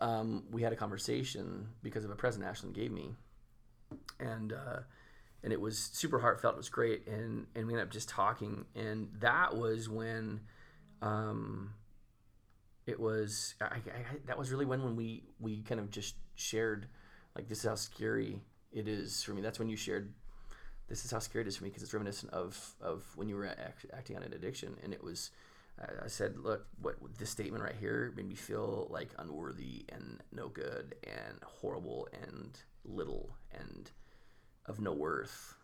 Um, 0.00 0.42
we 0.50 0.60
had 0.62 0.72
a 0.74 0.76
conversation 0.76 1.68
because 1.82 2.04
of 2.04 2.10
a 2.10 2.16
present 2.16 2.44
Ashlyn 2.44 2.74
gave 2.74 2.90
me, 2.92 3.14
and 4.20 4.52
uh, 4.52 4.80
and 5.44 5.52
it 5.52 5.60
was 5.60 5.78
super 5.78 6.18
heartfelt. 6.18 6.54
It 6.54 6.56
was 6.56 6.70
great, 6.70 7.06
and 7.06 7.46
and 7.54 7.66
we 7.66 7.74
ended 7.74 7.86
up 7.86 7.92
just 7.92 8.08
talking, 8.08 8.64
and 8.74 9.10
that 9.20 9.54
was 9.54 9.88
when, 9.90 10.40
um, 11.02 11.74
it 12.86 12.98
was 12.98 13.54
I, 13.60 13.66
I, 13.66 13.80
that 14.26 14.38
was 14.38 14.50
really 14.50 14.64
when 14.64 14.82
when 14.82 14.96
we 14.96 15.22
we 15.38 15.62
kind 15.62 15.78
of 15.78 15.90
just 15.90 16.16
shared, 16.34 16.88
like 17.36 17.46
this 17.46 17.58
is 17.58 17.64
how 17.64 17.74
scary 17.74 18.40
it 18.72 18.88
is 18.88 19.22
for 19.22 19.34
me. 19.34 19.42
That's 19.42 19.58
when 19.58 19.68
you 19.68 19.76
shared. 19.76 20.14
This 20.88 21.04
is 21.04 21.10
how 21.10 21.18
scary 21.18 21.44
it 21.44 21.48
is 21.48 21.56
for 21.56 21.64
me 21.64 21.70
because 21.70 21.82
it's 21.82 21.92
reminiscent 21.92 22.32
of 22.32 22.74
of 22.80 23.04
when 23.14 23.28
you 23.28 23.36
were 23.36 23.46
act, 23.46 23.84
acting 23.92 24.16
on 24.16 24.22
an 24.22 24.32
addiction, 24.32 24.76
and 24.82 24.92
it 24.92 25.04
was. 25.04 25.30
I 26.04 26.06
said, 26.06 26.38
"Look, 26.38 26.68
what 26.80 26.94
this 27.18 27.30
statement 27.30 27.64
right 27.64 27.74
here 27.74 28.12
made 28.16 28.28
me 28.28 28.36
feel 28.36 28.86
like 28.90 29.10
unworthy 29.18 29.84
and 29.88 30.22
no 30.30 30.48
good 30.48 30.94
and 31.02 31.42
horrible 31.42 32.06
and 32.22 32.56
little 32.84 33.36
and 33.52 33.90
of 34.66 34.80
no 34.80 34.92
worth 34.92 35.56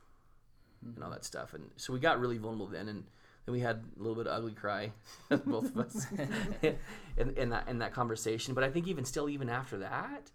and 0.83 1.03
all 1.03 1.11
that 1.11 1.25
stuff." 1.25 1.55
And 1.55 1.71
so 1.77 1.93
we 1.93 2.01
got 2.01 2.21
really 2.21 2.39
vulnerable 2.39 2.67
then, 2.67 2.89
and 2.89 3.05
then 3.47 3.53
we 3.53 3.61
had 3.61 3.83
a 3.99 4.03
little 4.03 4.17
bit 4.17 4.27
of 4.27 4.37
ugly 4.37 4.53
cry, 4.53 4.93
both 5.47 5.67
of 5.67 5.79
us, 5.79 6.07
in, 6.63 7.37
in 7.37 7.51
that 7.51 7.69
in 7.69 7.79
that 7.79 7.93
conversation. 7.93 8.55
But 8.55 8.65
I 8.65 8.71
think 8.71 8.87
even 8.87 9.05
still, 9.05 9.29
even 9.29 9.49
after 9.49 9.79
that, 9.79 10.31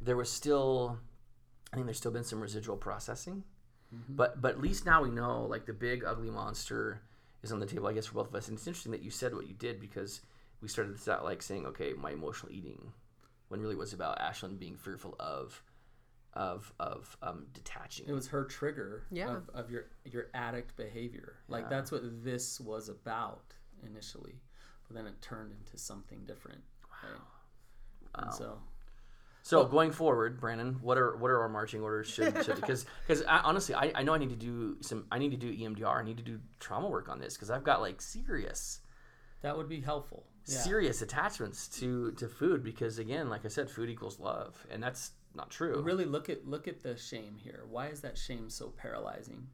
there 0.00 0.16
was 0.16 0.30
still, 0.30 0.98
I 1.72 1.76
think 1.76 1.86
there's 1.86 1.98
still 1.98 2.12
been 2.12 2.24
some 2.24 2.40
residual 2.40 2.76
processing. 2.76 3.44
Mm-hmm. 3.94 4.16
But 4.16 4.40
but 4.40 4.52
at 4.52 4.60
least 4.60 4.86
now 4.86 5.02
we 5.02 5.10
know, 5.10 5.44
like 5.44 5.66
the 5.66 5.72
big 5.72 6.04
ugly 6.04 6.30
monster 6.30 7.02
is 7.42 7.52
on 7.52 7.60
the 7.60 7.66
table, 7.66 7.88
I 7.88 7.92
guess, 7.92 8.06
for 8.06 8.14
both 8.14 8.28
of 8.28 8.34
us. 8.34 8.48
And 8.48 8.56
it's 8.56 8.66
interesting 8.66 8.92
that 8.92 9.02
you 9.02 9.10
said 9.10 9.34
what 9.34 9.48
you 9.48 9.54
did 9.54 9.80
because 9.80 10.20
we 10.60 10.68
started 10.68 10.94
this 10.94 11.08
out 11.08 11.24
like 11.24 11.42
saying, 11.42 11.66
okay, 11.66 11.92
my 11.92 12.12
emotional 12.12 12.52
eating, 12.52 12.92
when 13.48 13.60
really 13.60 13.74
was 13.74 13.92
about 13.92 14.20
Ashlyn 14.20 14.58
being 14.58 14.76
fearful 14.76 15.16
of, 15.18 15.62
of 16.34 16.72
of 16.80 17.16
um, 17.22 17.46
detaching. 17.52 18.06
It 18.08 18.12
was 18.12 18.28
her 18.28 18.44
trigger 18.44 19.04
Yeah. 19.10 19.36
of, 19.36 19.50
of 19.54 19.70
your 19.70 19.86
your 20.04 20.26
addict 20.34 20.76
behavior. 20.76 21.36
Like 21.48 21.64
Yeah. 21.64 21.68
that's 21.70 21.92
what 21.92 22.02
this 22.24 22.60
was 22.60 22.88
about 22.88 23.54
initially, 23.84 24.40
but 24.88 24.96
then 24.96 25.06
it 25.06 25.20
turned 25.20 25.52
into 25.52 25.76
something 25.78 26.24
different. 26.26 26.62
Right? 27.02 27.12
Wow. 27.14 28.22
And 28.24 28.34
so 28.34 28.58
So 29.42 29.64
going 29.66 29.90
forward, 29.90 30.40
Brannon, 30.40 30.78
what 30.82 30.96
are 30.98 31.16
what 31.16 31.30
are 31.30 31.40
our 31.40 31.48
marching 31.48 31.82
orders? 31.82 32.08
Should 32.08 32.32
because 32.56 32.86
because 33.06 33.22
honestly, 33.22 33.74
I, 33.74 33.92
I 33.94 34.02
know 34.02 34.14
I 34.14 34.18
need 34.18 34.30
to 34.30 34.36
do 34.36 34.76
some. 34.80 35.06
I 35.10 35.18
need 35.18 35.30
to 35.32 35.36
do 35.36 35.52
EMDR. 35.52 36.00
I 36.00 36.04
need 36.04 36.16
to 36.18 36.22
do 36.22 36.40
trauma 36.60 36.88
work 36.88 37.08
on 37.08 37.18
this 37.18 37.34
because 37.34 37.50
I've 37.50 37.64
got 37.64 37.80
like 37.80 38.00
serious 38.00 38.80
that 39.42 39.56
would 39.56 39.68
be 39.68 39.80
helpful. 39.80 40.24
Yeah. 40.46 40.58
serious 40.58 41.02
attachments 41.02 41.68
to 41.80 42.12
to 42.12 42.26
food 42.28 42.62
because 42.64 42.98
again, 42.98 43.28
like 43.28 43.44
I 43.44 43.48
said, 43.48 43.70
food 43.70 43.90
equals 43.90 44.18
love, 44.18 44.66
and 44.70 44.82
that's 44.82 45.10
not 45.34 45.50
true. 45.50 45.80
Really 45.82 46.04
look 46.04 46.28
at 46.28 46.46
look 46.46 46.68
at 46.68 46.82
the 46.82 46.96
shame 46.96 47.36
here. 47.38 47.64
Why 47.68 47.88
is 47.88 48.00
that 48.00 48.18
shame 48.18 48.50
so 48.50 48.68
paralyzing? 48.68 49.46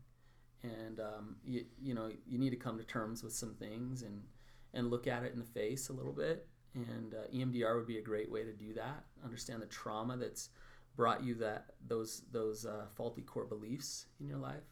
And 0.63 1.01
um, 1.01 1.37
you, 1.45 1.65
you 1.81 1.95
know 1.95 2.11
you 2.27 2.39
need 2.39 2.51
to 2.51 2.57
come 2.57 2.79
to 2.79 2.85
terms 2.85 3.23
with 3.23 3.33
some 3.33 3.55
things 3.55 4.03
and 4.03 4.23
and 4.75 4.91
look 4.91 5.07
at 5.07 5.25
it 5.25 5.33
in 5.33 5.39
the 5.39 5.45
face 5.45 5.89
a 5.89 5.93
little 5.93 6.13
bit. 6.13 6.47
And 6.75 7.15
uh, 7.15 7.27
EMDR 7.35 7.77
would 7.77 7.87
be 7.87 7.99
a 7.99 8.03
great 8.03 8.31
way 8.31 8.45
to 8.45 8.53
do 8.53 8.75
that. 8.75 9.05
Understand 9.25 9.63
the 9.63 9.67
trauma 9.67 10.17
that's 10.17 10.51
brought 10.97 11.25
you 11.25 11.35
that 11.37 11.67
those 11.87 12.23
those 12.33 12.67
uh, 12.67 12.87
faulty 12.95 13.23
core 13.23 13.47
beliefs 13.47 14.07
in 14.21 14.29
your 14.29 14.39
life. 14.39 14.65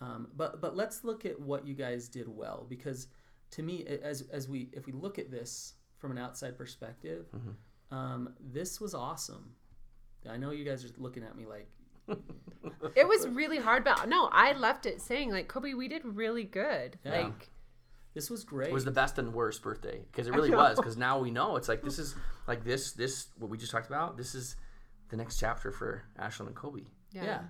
Um, 0.00 0.28
but 0.36 0.60
but 0.60 0.76
let's 0.76 1.04
look 1.04 1.24
at 1.24 1.40
what 1.40 1.66
you 1.66 1.74
guys 1.74 2.08
did 2.08 2.28
well 2.28 2.66
because 2.68 3.08
to 3.52 3.62
me 3.62 3.84
as 3.86 4.22
as 4.32 4.48
we 4.48 4.68
if 4.72 4.86
we 4.86 4.92
look 4.92 5.18
at 5.18 5.30
this 5.30 5.74
from 5.98 6.10
an 6.10 6.18
outside 6.18 6.58
perspective, 6.58 7.26
um, 7.90 8.34
this 8.40 8.80
was 8.80 8.94
awesome. 8.94 9.54
I 10.30 10.36
know 10.36 10.50
you 10.50 10.64
guys 10.64 10.84
are 10.84 10.88
looking 10.98 11.22
at 11.22 11.36
me 11.36 11.46
like 11.46 11.68
It 12.96 13.08
was 13.08 13.26
really 13.28 13.58
hard, 13.58 13.84
but 13.84 14.08
no, 14.08 14.28
I 14.30 14.52
left 14.52 14.86
it 14.86 15.00
saying 15.00 15.30
like 15.30 15.48
Kobe, 15.48 15.74
we 15.74 15.88
did 15.88 16.04
really 16.04 16.44
good. 16.44 16.98
Yeah. 17.04 17.22
Like 17.22 17.50
this 18.14 18.30
was 18.30 18.44
great. 18.44 18.68
It 18.68 18.74
was 18.74 18.84
the 18.84 18.90
best 18.90 19.18
and 19.18 19.32
worst 19.32 19.62
birthday 19.62 20.04
because 20.10 20.28
it 20.28 20.34
really 20.34 20.50
was. 20.50 20.76
Because 20.76 20.96
now 20.96 21.18
we 21.18 21.30
know 21.30 21.56
it's 21.56 21.68
like 21.68 21.82
this 21.82 21.98
is 21.98 22.14
like 22.46 22.64
this 22.64 22.92
this 22.92 23.28
what 23.38 23.50
we 23.50 23.58
just 23.58 23.72
talked 23.72 23.86
about. 23.86 24.16
This 24.16 24.34
is 24.34 24.56
the 25.08 25.16
next 25.16 25.38
chapter 25.38 25.70
for 25.70 26.04
Ashlyn 26.18 26.46
and 26.46 26.54
Kobe, 26.54 26.82
yeah. 27.12 27.24
yeah. 27.24 27.40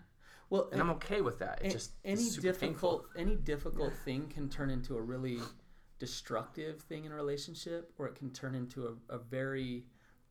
Well, 0.50 0.68
and 0.72 0.80
I'm 0.80 0.90
okay 0.90 1.20
with 1.20 1.38
that. 1.40 1.60
It's 1.62 1.74
just 1.74 1.92
any 2.04 2.14
it's 2.14 2.32
super 2.32 2.48
difficult 2.48 3.04
painful. 3.14 3.22
any 3.32 3.36
difficult 3.36 3.92
thing 4.04 4.28
can 4.28 4.48
turn 4.48 4.70
into 4.70 4.96
a 4.96 5.00
really 5.00 5.38
destructive 5.98 6.80
thing 6.82 7.04
in 7.04 7.12
a 7.12 7.14
relationship, 7.14 7.92
or 7.98 8.06
it 8.06 8.14
can 8.14 8.30
turn 8.30 8.54
into 8.54 8.86
a, 8.86 9.14
a 9.14 9.18
very 9.18 9.84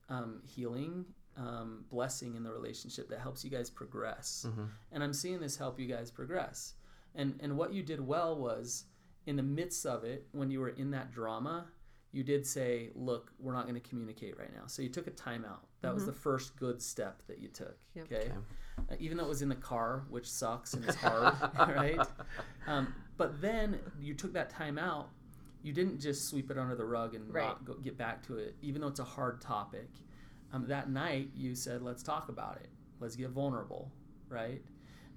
um, 0.10 0.42
healing 0.46 1.06
um, 1.38 1.86
blessing 1.90 2.36
in 2.36 2.44
the 2.44 2.52
relationship 2.52 3.10
that 3.10 3.20
helps 3.20 3.44
you 3.44 3.50
guys 3.50 3.70
progress. 3.70 4.46
Mm-hmm. 4.48 4.66
And 4.92 5.04
I'm 5.04 5.14
seeing 5.14 5.40
this 5.40 5.58
help 5.58 5.80
you 5.80 5.88
guys 5.88 6.12
progress. 6.12 6.74
And 7.16 7.40
and 7.42 7.58
what 7.58 7.74
you 7.74 7.84
did 7.84 8.00
well 8.06 8.36
was 8.38 8.86
in 9.26 9.36
the 9.36 9.44
midst 9.44 9.86
of 9.86 10.04
it, 10.04 10.28
when 10.32 10.50
you 10.52 10.60
were 10.60 10.70
in 10.70 10.92
that 10.92 11.12
drama, 11.12 11.66
you 12.12 12.24
did 12.24 12.46
say, 12.46 12.90
"Look, 12.96 13.32
we're 13.40 13.54
not 13.54 13.64
going 13.64 13.80
to 13.80 13.88
communicate 13.90 14.38
right 14.38 14.54
now." 14.54 14.64
So 14.68 14.82
you 14.82 14.90
took 14.90 15.08
a 15.08 15.12
timeout. 15.12 15.60
That 15.82 15.94
was 15.94 16.06
the 16.06 16.14
first 16.14 16.56
good 16.56 16.82
step 16.82 17.22
that 17.28 17.40
you 17.40 17.50
took. 17.50 17.78
Yep. 17.96 18.06
Okay, 18.06 18.32
Uh, 18.90 18.96
even 19.00 19.18
though 19.18 19.26
it 19.26 19.30
was 19.30 19.42
in 19.42 19.50
the 19.50 19.56
car, 19.56 20.06
which 20.10 20.30
sucks 20.30 20.74
and 20.74 20.84
it's 20.86 20.96
hard, 20.96 21.36
right? 21.58 22.00
Um, 22.68 22.94
but 23.18 23.42
then 23.42 23.80
you 24.00 24.14
took 24.14 24.34
that 24.34 24.50
time 24.50 24.78
out. 24.80 25.10
You 25.62 25.72
didn't 25.74 26.00
just 26.00 26.28
sweep 26.30 26.50
it 26.52 26.58
under 26.58 26.76
the 26.76 26.86
rug 26.86 27.16
and 27.16 27.34
Right. 27.34 27.44
not 27.48 27.66
go, 27.66 27.74
get 27.76 27.98
back 27.98 28.26
to 28.28 28.38
it, 28.38 28.56
even 28.62 28.82
though 28.82 28.88
it's 28.88 29.00
a 29.00 29.04
hard 29.04 29.42
topic. 29.42 29.90
Um, 30.54 30.68
that 30.68 30.90
night, 30.90 31.32
you 31.36 31.56
said, 31.56 31.82
"Let's 31.82 32.04
talk 32.04 32.30
about 32.30 32.58
it. 32.58 32.70
Let's 33.00 33.16
get 33.16 33.32
vulnerable." 33.32 33.92
Right? 34.30 34.62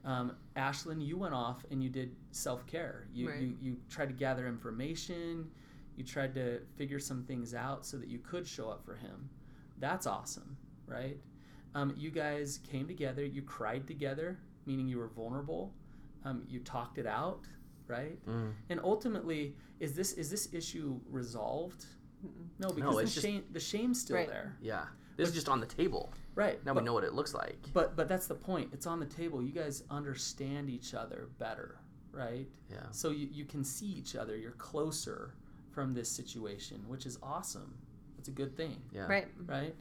Um, 0.05 0.37
Ashlyn, 0.57 1.05
you 1.05 1.16
went 1.16 1.35
off 1.35 1.64
and 1.70 1.83
you 1.83 1.90
did 1.90 2.14
self 2.31 2.66
care. 2.66 3.07
You, 3.12 3.29
Right. 3.29 3.40
you 3.40 3.57
you 3.61 3.77
tried 3.88 4.07
to 4.09 4.14
gather 4.14 4.46
information. 4.46 5.51
You 5.96 6.05
tried 6.05 6.35
to 6.35 6.61
figure 6.77 6.99
some 6.99 7.22
things 7.25 7.55
out 7.55 7.87
so 7.87 7.96
that 7.99 8.09
you 8.09 8.18
could 8.18 8.46
show 8.46 8.68
up 8.68 8.85
for 8.85 8.94
him. 8.96 9.29
That's 9.79 10.07
awesome, 10.07 10.57
right? 10.87 11.18
Um, 11.75 11.92
you 11.96 12.11
guys 12.11 12.59
came 12.59 12.87
together. 12.87 13.25
You 13.25 13.42
cried 13.42 13.87
together, 13.87 14.38
meaning 14.66 14.88
you 14.88 14.99
were 14.99 15.09
vulnerable. 15.09 15.75
Um, 16.25 16.44
you 16.49 16.61
talked 16.61 16.99
it 16.99 17.07
out, 17.07 17.46
right? 17.87 18.25
Mm. 18.27 18.53
And 18.70 18.81
ultimately, 18.83 19.57
is 19.81 19.94
this 19.94 20.12
is 20.14 20.31
this 20.31 20.49
issue 20.53 21.01
resolved? 21.09 21.85
No, 22.59 22.68
because 22.72 22.79
No, 22.79 22.92
the 22.92 22.99
it's 22.99 23.14
just- 23.14 23.27
shame 23.27 23.44
the 23.53 23.61
shame's 23.61 24.01
still 24.01 24.16
Right. 24.16 24.29
there, 24.29 24.57
Yeah. 24.61 24.87
This 25.17 25.29
is 25.29 25.35
just 25.35 25.49
on 25.49 25.61
the 25.61 25.67
table. 25.67 26.13
right? 26.35 26.65
Now 26.65 26.75
but, 26.75 26.83
we 26.83 26.87
know 26.87 26.93
what 26.95 27.05
it 27.05 27.15
looks 27.15 27.35
like. 27.35 27.59
But 27.73 27.97
but 27.97 28.09
that's 28.09 28.27
the 28.27 28.35
point. 28.35 28.71
It's 28.73 28.87
on 28.87 29.01
the 29.01 29.07
table. 29.07 29.43
You 29.43 29.53
guys 29.53 29.83
understand 29.91 30.69
each 30.71 30.95
other 30.95 31.29
better, 31.39 31.79
right? 32.13 32.47
Yeah. 32.71 32.79
So 32.91 33.11
you, 33.11 33.29
you 33.33 33.45
can 33.45 33.65
see 33.65 33.87
each 33.87 34.15
other. 34.17 34.37
You're 34.37 34.53
closer 34.53 35.35
from 35.73 35.95
this 35.95 36.09
situation, 36.09 36.83
which 36.87 37.07
is 37.07 37.19
awesome. 37.23 37.75
It's 38.19 38.29
a 38.29 38.33
good 38.33 38.57
thing, 38.57 38.77
Yeah. 38.93 39.07
Right. 39.07 39.29
right? 39.47 39.75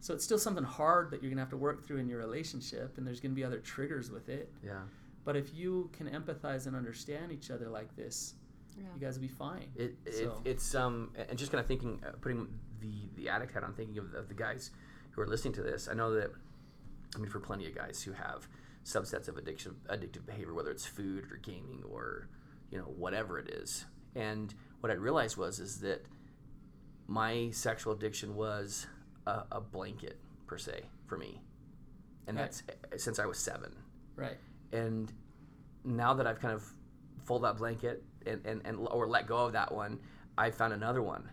So 0.00 0.14
it's 0.14 0.24
still 0.24 0.38
something 0.38 0.64
hard 0.64 1.10
that 1.10 1.22
you're 1.22 1.30
gonna 1.30 1.42
have 1.42 1.50
to 1.50 1.56
work 1.56 1.86
through 1.86 1.98
in 1.98 2.08
your 2.08 2.18
relationship, 2.18 2.96
and 2.98 3.06
there's 3.06 3.20
gonna 3.20 3.34
be 3.34 3.44
other 3.44 3.58
triggers 3.60 4.10
with 4.10 4.28
it. 4.28 4.50
Yeah. 4.64 4.80
But 5.24 5.36
if 5.36 5.54
you 5.54 5.88
can 5.92 6.08
empathize 6.08 6.66
and 6.66 6.74
understand 6.74 7.30
each 7.30 7.50
other 7.50 7.68
like 7.68 7.94
this, 7.94 8.34
Yeah. 8.76 8.84
you 8.94 9.00
guys 9.00 9.14
will 9.16 9.22
be 9.22 9.28
fine. 9.28 9.68
It, 9.76 9.96
it 10.06 10.14
So- 10.14 10.40
it's 10.44 10.74
um 10.74 11.12
and 11.28 11.38
just 11.38 11.52
kind 11.52 11.60
of 11.60 11.66
thinking, 11.66 12.02
uh, 12.06 12.12
putting 12.20 12.48
the 12.80 13.08
the 13.16 13.28
addict 13.28 13.52
hat 13.52 13.64
on, 13.64 13.74
thinking 13.74 13.98
of, 13.98 14.14
of 14.14 14.28
the 14.28 14.34
guys 14.34 14.70
who 15.12 15.20
are 15.22 15.26
listening 15.26 15.54
to 15.54 15.62
this. 15.62 15.88
I 15.88 15.94
know 15.94 16.12
that, 16.14 16.30
I 17.14 17.18
mean, 17.18 17.28
for 17.30 17.38
plenty 17.40 17.66
of 17.66 17.74
guys 17.74 18.02
who 18.02 18.12
have 18.12 18.48
subsets 18.84 19.28
of 19.28 19.36
addiction, 19.36 19.76
addictive 19.88 20.24
behavior, 20.26 20.54
whether 20.54 20.70
it's 20.70 20.86
food 20.86 21.30
or 21.30 21.36
gaming 21.36 21.82
or 21.88 22.28
you 22.70 22.78
know 22.78 22.84
whatever 22.84 23.38
it 23.38 23.48
is. 23.50 23.84
And 24.14 24.52
what 24.80 24.90
I 24.90 24.94
realized 24.94 25.36
was 25.36 25.58
is 25.60 25.80
that 25.80 26.04
my 27.06 27.50
sexual 27.50 27.92
addiction 27.92 28.34
was 28.34 28.86
a, 29.26 29.42
a 29.52 29.60
blanket 29.60 30.18
per 30.46 30.58
se 30.58 30.82
for 31.06 31.16
me, 31.18 31.40
and 32.26 32.36
Right. 32.36 32.44
that's 32.44 32.62
uh, 32.92 32.96
since 32.96 33.18
I 33.18 33.26
was 33.26 33.38
seven 33.38 33.74
Right. 34.16 34.38
and 34.72 35.12
now 35.84 36.14
that 36.14 36.26
I've 36.26 36.40
kind 36.40 36.54
of 36.54 36.72
folded 37.24 37.46
that 37.48 37.56
blanket 37.58 38.02
and, 38.26 38.44
and, 38.44 38.60
and 38.64 38.78
or 38.90 39.06
let 39.06 39.26
go 39.26 39.38
of 39.46 39.52
that 39.52 39.72
one, 39.72 39.98
I 40.38 40.50
found 40.50 40.72
another 40.72 41.02
one, 41.02 41.28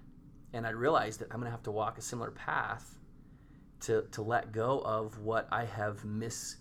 and 0.53 0.65
I 0.65 0.71
realized 0.71 1.19
that 1.21 1.27
I'm 1.31 1.39
gonna 1.39 1.51
have 1.51 1.63
to 1.63 1.71
walk 1.71 1.97
a 1.97 2.01
similar 2.01 2.31
path 2.31 2.95
to 3.81 4.03
to 4.11 4.21
let 4.21 4.51
go 4.51 4.79
of 4.81 5.19
what 5.19 5.47
I 5.51 5.65
have 5.65 6.03
mis 6.05 6.57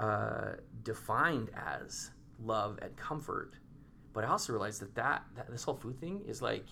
uh, 0.00 0.54
defined 0.82 1.50
as 1.56 2.10
love 2.42 2.78
and 2.82 2.96
comfort. 2.96 3.54
But 4.12 4.24
I 4.24 4.28
also 4.28 4.52
realized 4.52 4.80
that, 4.82 4.94
that 4.96 5.24
that 5.36 5.50
this 5.50 5.62
whole 5.64 5.76
food 5.76 6.00
thing 6.00 6.22
is 6.26 6.40
like 6.42 6.64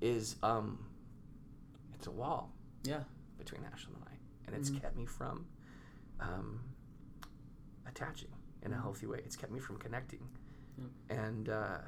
is 0.00 0.36
um 0.42 0.78
it's 1.94 2.06
a 2.06 2.10
wall 2.10 2.50
Yeah. 2.84 3.00
between 3.38 3.60
Ashlyn 3.62 3.94
and 3.94 4.04
I, 4.08 4.14
and 4.46 4.56
it's 4.56 4.70
kept 4.70 4.96
me 4.96 5.04
from 5.06 5.46
um, 6.18 6.60
attaching 7.86 8.30
in 8.62 8.72
a 8.72 8.76
healthy 8.80 9.06
way. 9.06 9.20
It's 9.24 9.36
kept 9.36 9.52
me 9.52 9.60
from 9.60 9.76
connecting, 9.76 10.26
and 11.08 11.48
uh, 11.48 11.78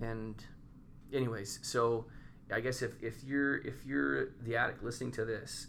and 0.00 0.42
anyways, 1.12 1.60
so 1.62 2.06
I 2.52 2.60
guess 2.60 2.82
if, 2.82 3.02
if 3.02 3.22
you're 3.24 3.58
if 3.58 3.84
you're 3.86 4.30
the 4.42 4.56
addict 4.56 4.82
listening 4.82 5.12
to 5.12 5.24
this, 5.24 5.68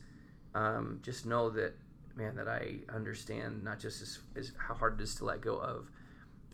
um, 0.56 1.00
just 1.02 1.26
know 1.26 1.50
that 1.52 1.76
man 2.16 2.36
that 2.36 2.48
I 2.48 2.80
understand 2.94 3.64
not 3.64 3.80
just 3.80 4.02
as, 4.02 4.20
as 4.36 4.52
how 4.58 4.74
hard 4.74 5.00
it 5.00 5.04
is 5.04 5.16
to 5.16 5.26
let 5.26 5.42
go 5.42 5.58
of 5.58 5.90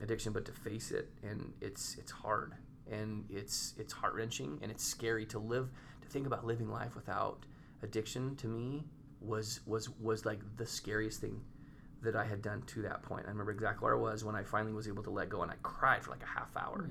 addiction, 0.01 0.33
but 0.33 0.45
to 0.45 0.51
face 0.51 0.91
it, 0.91 1.09
and 1.23 1.53
it's 1.61 1.95
it's 1.97 2.11
hard 2.11 2.53
and 2.91 3.25
it's 3.29 3.75
it's 3.77 3.93
heart 3.93 4.15
wrenching 4.15 4.57
and 4.63 4.71
it's 4.71 4.83
scary 4.83 5.23
to 5.23 5.37
live 5.37 5.69
to 6.01 6.07
think 6.07 6.25
about 6.25 6.45
living 6.45 6.69
life 6.69 6.95
without 6.95 7.45
addiction. 7.83 8.35
To 8.37 8.47
me, 8.47 8.85
was 9.21 9.61
was 9.65 9.89
was 9.99 10.25
like 10.25 10.39
the 10.57 10.65
scariest 10.65 11.21
thing 11.21 11.41
that 12.01 12.15
I 12.15 12.23
had 12.25 12.41
done 12.41 12.61
to 12.67 12.81
that 12.83 13.03
point. 13.03 13.25
I 13.25 13.29
remember 13.29 13.51
exactly 13.51 13.83
where 13.83 13.95
I 13.95 13.99
was 13.99 14.23
when 14.23 14.35
I 14.35 14.43
finally 14.43 14.73
was 14.73 14.87
able 14.87 15.03
to 15.03 15.09
let 15.09 15.29
go, 15.29 15.41
and 15.41 15.51
I 15.51 15.55
cried 15.63 16.03
for 16.03 16.11
like 16.11 16.23
a 16.23 16.27
half 16.39 16.55
hour 16.55 16.89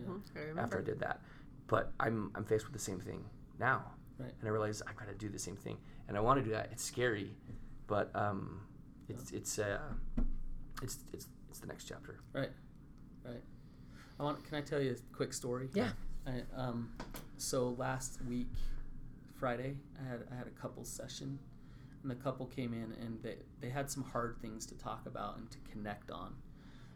I 0.57 0.61
after 0.61 0.79
I 0.79 0.83
did 0.83 1.01
that. 1.01 1.21
But 1.66 1.92
I'm 2.01 2.31
I'm 2.35 2.44
faced 2.44 2.64
with 2.64 2.73
the 2.75 2.79
same 2.79 3.01
thing 3.01 3.25
now, 3.59 3.92
Right. 4.18 4.33
and 4.40 4.49
I 4.49 4.53
realize 4.53 4.83
I've 4.87 4.97
got 4.97 5.09
to 5.09 5.14
do 5.14 5.29
the 5.29 5.38
same 5.38 5.57
thing, 5.57 5.79
and 6.09 6.16
I 6.16 6.21
want 6.21 6.38
to 6.40 6.44
do 6.44 6.51
that. 6.51 6.68
It's 6.73 6.85
scary, 6.85 7.31
but 7.87 8.11
um, 8.14 8.61
it's 9.09 9.31
it's 9.33 9.59
uh, 9.59 9.79
it's 10.83 10.99
it's 11.12 11.27
it's 11.49 11.59
the 11.61 11.66
next 11.66 11.85
chapter. 11.85 12.21
Right. 12.33 12.51
Right. 13.25 13.42
I 14.21 14.23
want. 14.23 14.44
Can 14.44 14.57
I 14.57 14.61
tell 14.61 14.81
you 14.81 14.92
a 14.92 15.16
quick 15.16 15.33
story? 15.33 15.68
Yeah. 15.75 15.90
I, 16.27 16.42
um, 16.55 16.90
so 17.38 17.71
last 17.79 18.18
week, 18.29 18.49
Friday, 19.35 19.77
I 20.05 20.09
had 20.09 20.21
I 20.33 20.35
had 20.37 20.47
a 20.47 20.51
couple 20.61 20.85
session, 20.85 21.38
and 22.02 22.11
the 22.11 22.14
couple 22.14 22.46
came 22.46 22.72
in 22.72 22.92
and 23.04 23.22
they 23.22 23.37
they 23.61 23.70
had 23.70 23.90
some 23.90 24.04
hard 24.04 24.37
things 24.40 24.66
to 24.66 24.76
talk 24.76 25.06
about 25.06 25.38
and 25.38 25.50
to 25.50 25.58
connect 25.70 26.11
on, 26.11 26.34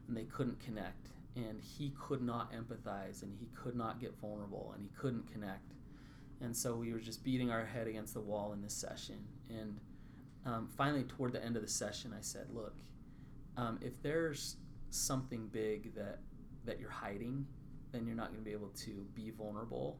and 0.08 0.16
they 0.16 0.24
couldn't 0.24 0.60
connect, 0.60 1.08
and 1.36 1.60
he 1.60 1.92
could 1.98 2.22
not 2.22 2.52
empathize, 2.52 3.22
and 3.22 3.34
he 3.38 3.48
could 3.54 3.76
not 3.76 4.00
get 4.00 4.18
vulnerable, 4.20 4.72
and 4.74 4.82
he 4.82 4.90
couldn't 4.96 5.30
connect, 5.30 5.74
and 6.40 6.56
so 6.56 6.74
we 6.74 6.92
were 6.92 7.00
just 7.00 7.24
beating 7.24 7.50
our 7.50 7.64
head 7.64 7.86
against 7.86 8.14
the 8.14 8.20
wall 8.20 8.52
in 8.52 8.62
this 8.62 8.74
session, 8.74 9.24
and 9.48 9.78
um, 10.44 10.68
finally 10.76 11.04
toward 11.04 11.32
the 11.32 11.44
end 11.44 11.56
of 11.56 11.62
the 11.62 11.68
session, 11.68 12.12
I 12.16 12.20
said, 12.20 12.48
look, 12.52 12.74
um, 13.56 13.78
if 13.80 14.02
there's 14.02 14.56
something 14.90 15.48
big 15.48 15.94
that 15.94 16.18
that 16.64 16.78
you're 16.80 16.90
hiding, 16.90 17.46
then 17.92 18.06
you're 18.06 18.16
not 18.16 18.28
going 18.28 18.38
to 18.38 18.44
be 18.44 18.52
able 18.52 18.68
to 18.68 19.06
be 19.14 19.30
vulnerable 19.30 19.98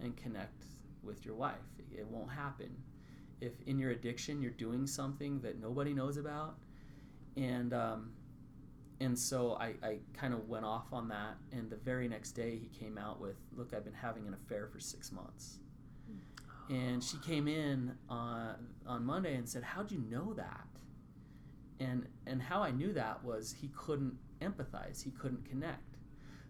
and 0.00 0.16
connect 0.16 0.64
with 1.02 1.24
your 1.24 1.34
wife. 1.34 1.54
It 1.92 2.06
won't 2.06 2.30
happen. 2.30 2.70
If 3.40 3.52
in 3.66 3.78
your 3.78 3.90
addiction 3.90 4.42
you're 4.42 4.50
doing 4.50 4.86
something 4.86 5.40
that 5.40 5.60
nobody 5.60 5.94
knows 5.94 6.16
about, 6.16 6.56
and 7.36 7.72
um, 7.72 8.12
and 9.00 9.18
so 9.18 9.54
I, 9.54 9.74
I 9.82 9.98
kind 10.12 10.34
of 10.34 10.48
went 10.48 10.64
off 10.64 10.92
on 10.92 11.08
that. 11.08 11.36
And 11.52 11.70
the 11.70 11.76
very 11.76 12.06
next 12.08 12.32
day 12.32 12.58
he 12.58 12.68
came 12.78 12.98
out 12.98 13.20
with, 13.20 13.36
"Look, 13.56 13.72
I've 13.74 13.84
been 13.84 13.94
having 13.94 14.26
an 14.26 14.34
affair 14.34 14.66
for 14.66 14.80
six 14.80 15.10
months." 15.12 15.58
And 16.68 17.02
she 17.02 17.16
came 17.18 17.48
in 17.48 17.96
on 18.08 18.56
on 18.86 19.04
Monday 19.04 19.34
and 19.36 19.48
said, 19.48 19.62
"How'd 19.62 19.90
you 19.90 20.02
know 20.10 20.34
that?" 20.34 20.66
And 21.80 22.06
and 22.26 22.42
how 22.42 22.62
I 22.62 22.70
knew 22.70 22.92
that 22.92 23.24
was 23.24 23.54
he 23.60 23.68
couldn't 23.74 24.16
empathize, 24.40 25.02
he 25.02 25.10
couldn't 25.12 25.44
connect. 25.48 25.96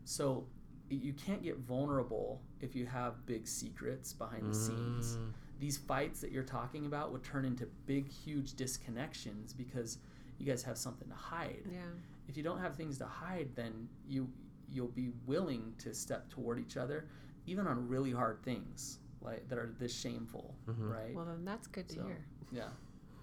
So 0.04 0.46
you 0.88 1.12
can't 1.12 1.42
get 1.42 1.56
vulnerable 1.58 2.42
if 2.60 2.74
you 2.74 2.84
have 2.86 3.24
big 3.26 3.46
secrets 3.46 4.12
behind 4.12 4.42
the 4.50 4.54
scenes. 4.54 5.18
These 5.60 5.76
fights 5.76 6.20
that 6.22 6.32
you're 6.32 6.42
talking 6.42 6.86
about 6.86 7.12
would 7.12 7.22
turn 7.22 7.44
into 7.44 7.66
big, 7.86 8.08
huge 8.10 8.54
disconnections 8.54 9.54
because 9.56 9.98
you 10.38 10.46
guys 10.46 10.62
have 10.62 10.78
something 10.78 11.06
to 11.08 11.14
hide. 11.14 11.62
Yeah. 11.70 11.80
If 12.28 12.36
you 12.36 12.42
don't 12.42 12.58
have 12.60 12.76
things 12.76 12.96
to 12.98 13.06
hide, 13.06 13.50
then 13.54 13.88
you 14.08 14.28
you'll 14.72 14.86
be 14.88 15.10
willing 15.26 15.74
to 15.78 15.92
step 15.92 16.28
toward 16.30 16.58
each 16.60 16.76
other, 16.76 17.08
even 17.44 17.66
on 17.66 17.88
really 17.88 18.12
hard 18.12 18.40
things 18.44 19.00
like 19.20 19.46
that 19.48 19.58
are 19.58 19.74
this 19.80 19.92
shameful, 19.92 20.54
Mhm. 20.68 20.88
right? 20.90 21.12
Well, 21.14 21.24
then 21.24 21.44
that's 21.44 21.66
good 21.66 21.88
to 21.88 21.94
So, 21.96 22.02
hear 22.04 22.24
yeah. 22.52 22.68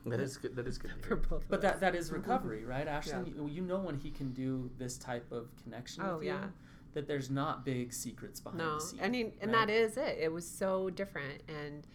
That 0.06 0.19
is 0.19 0.38
good. 0.38 0.56
That 0.56 0.67
is 0.67 0.78
good. 0.78 0.91
For 1.06 1.15
both. 1.15 1.43
But 1.50 1.62
that 1.62 1.80
that 1.80 1.95
is 1.95 2.12
recovery, 2.12 2.65
right, 2.65 2.86
Ashlyn? 2.88 3.28
Yeah. 3.28 3.34
You, 3.43 3.47
you 3.47 3.62
know 3.62 3.80
when 3.80 3.95
he 3.95 4.12
can 4.12 4.32
do 4.34 4.69
this 4.78 4.97
type 4.97 5.32
of 5.32 5.50
connection 5.63 6.04
Oh, 6.04 6.17
with 6.17 6.28
you, 6.28 6.34
yeah. 6.34 6.50
that 6.93 7.08
there's 7.08 7.30
not 7.32 7.65
big 7.65 7.91
secrets 7.93 8.39
behind 8.39 8.60
no, 8.60 8.76
the 8.76 8.82
scenes. 8.82 9.02
I 9.04 9.10
mean, 9.10 9.34
and 9.41 9.52
right? 9.52 9.67
that 9.67 9.73
is 9.73 9.97
it. 9.97 10.17
It 10.19 10.32
was 10.32 10.47
so 10.47 10.89
different, 10.91 11.41
and 11.47 11.88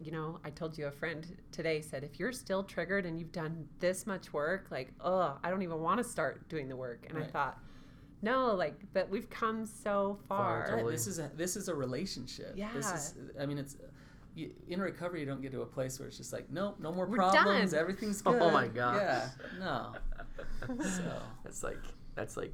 you 0.00 0.12
know, 0.12 0.38
I 0.44 0.50
told 0.50 0.76
you 0.76 0.86
a 0.86 0.90
friend 0.90 1.26
today 1.52 1.80
said 1.80 2.04
if 2.04 2.18
you're 2.20 2.32
still 2.32 2.62
triggered 2.62 3.06
and 3.06 3.18
you've 3.18 3.32
done 3.32 3.66
this 3.78 4.06
much 4.06 4.32
work, 4.32 4.66
like, 4.70 4.92
oh, 5.00 5.38
I 5.42 5.50
don't 5.50 5.62
even 5.62 5.80
want 5.80 5.98
to 5.98 6.04
start 6.04 6.48
doing 6.48 6.68
the 6.68 6.76
work. 6.76 7.06
And 7.08 7.16
I 7.18 7.26
thought, 7.26 7.58
no, 8.22 8.54
like, 8.54 8.74
but 8.92 9.08
we've 9.08 9.28
come 9.30 9.64
so 9.66 10.18
Far, 10.28 10.66
far. 10.66 10.70
totally. 10.76 10.92
This 10.92 11.06
is 11.06 11.18
a 11.18 11.30
this 11.36 11.56
is 11.56 11.68
a 11.68 11.74
relationship. 11.74 12.54
This 12.56 12.86
Yeah. 12.86 12.94
is, 12.94 13.14
I 13.40 13.46
mean, 13.46 13.58
it's 13.58 13.76
you, 14.34 14.50
in 14.68 14.80
recovery. 14.80 15.20
You 15.20 15.26
don't 15.26 15.40
get 15.40 15.52
to 15.52 15.62
a 15.62 15.66
place 15.66 15.98
where 15.98 16.08
it's 16.08 16.16
just 16.18 16.32
like, 16.32 16.50
nope, 16.50 16.76
no 16.78 16.92
more 16.92 17.06
We're 17.06 17.16
problems. 17.16 17.70
done. 17.72 17.80
Everything's 17.80 18.20
good. 18.22 18.40
Oh 18.42 18.50
my 18.50 18.68
gosh. 18.68 18.96
Yeah. 19.00 19.28
No. 19.58 19.92
So 20.82 21.22
That's 21.44 21.62
like 21.62 21.82
that's 22.14 22.36
like 22.36 22.52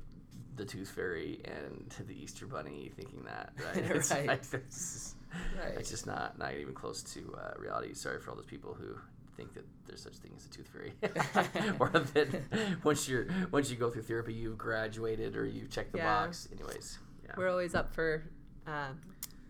the 0.56 0.64
Tooth 0.64 0.90
Fairy 0.90 1.40
and 1.44 1.92
the 2.06 2.12
Easter 2.14 2.46
Bunny, 2.46 2.92
thinking 2.94 3.24
that. 3.24 3.52
Right? 3.56 3.84
It's, 3.96 4.10
Right. 4.10 4.26
like, 4.26 4.42
it's, 4.52 5.14
Right. 5.58 5.74
it's 5.78 5.90
just 5.90 6.06
not 6.06 6.38
not 6.38 6.54
even 6.54 6.74
close 6.74 7.02
to 7.14 7.36
uh, 7.38 7.52
reality. 7.58 7.94
Sorry 7.94 8.18
for 8.20 8.30
all 8.30 8.36
those 8.36 8.46
people 8.46 8.74
who 8.74 8.96
think 9.36 9.54
that 9.54 9.64
there's 9.86 10.02
such 10.02 10.14
thing 10.16 10.32
as 10.36 10.44
a 10.44 10.50
tooth 10.50 10.68
fairy, 10.68 10.92
or 11.80 11.88
that 11.88 12.28
once 12.84 13.08
you're 13.08 13.26
once 13.50 13.70
you 13.70 13.76
go 13.76 13.90
through 13.90 14.02
therapy, 14.02 14.34
you've 14.34 14.58
graduated 14.58 15.36
or 15.36 15.46
you've 15.46 15.70
checked 15.70 15.92
the 15.92 15.98
Yeah. 15.98 16.24
box. 16.24 16.48
Anyways, 16.52 16.98
yeah, 17.24 17.32
We're 17.36 17.48
always 17.50 17.74
up 17.74 17.94
for 17.94 18.24
uh, 18.66 18.88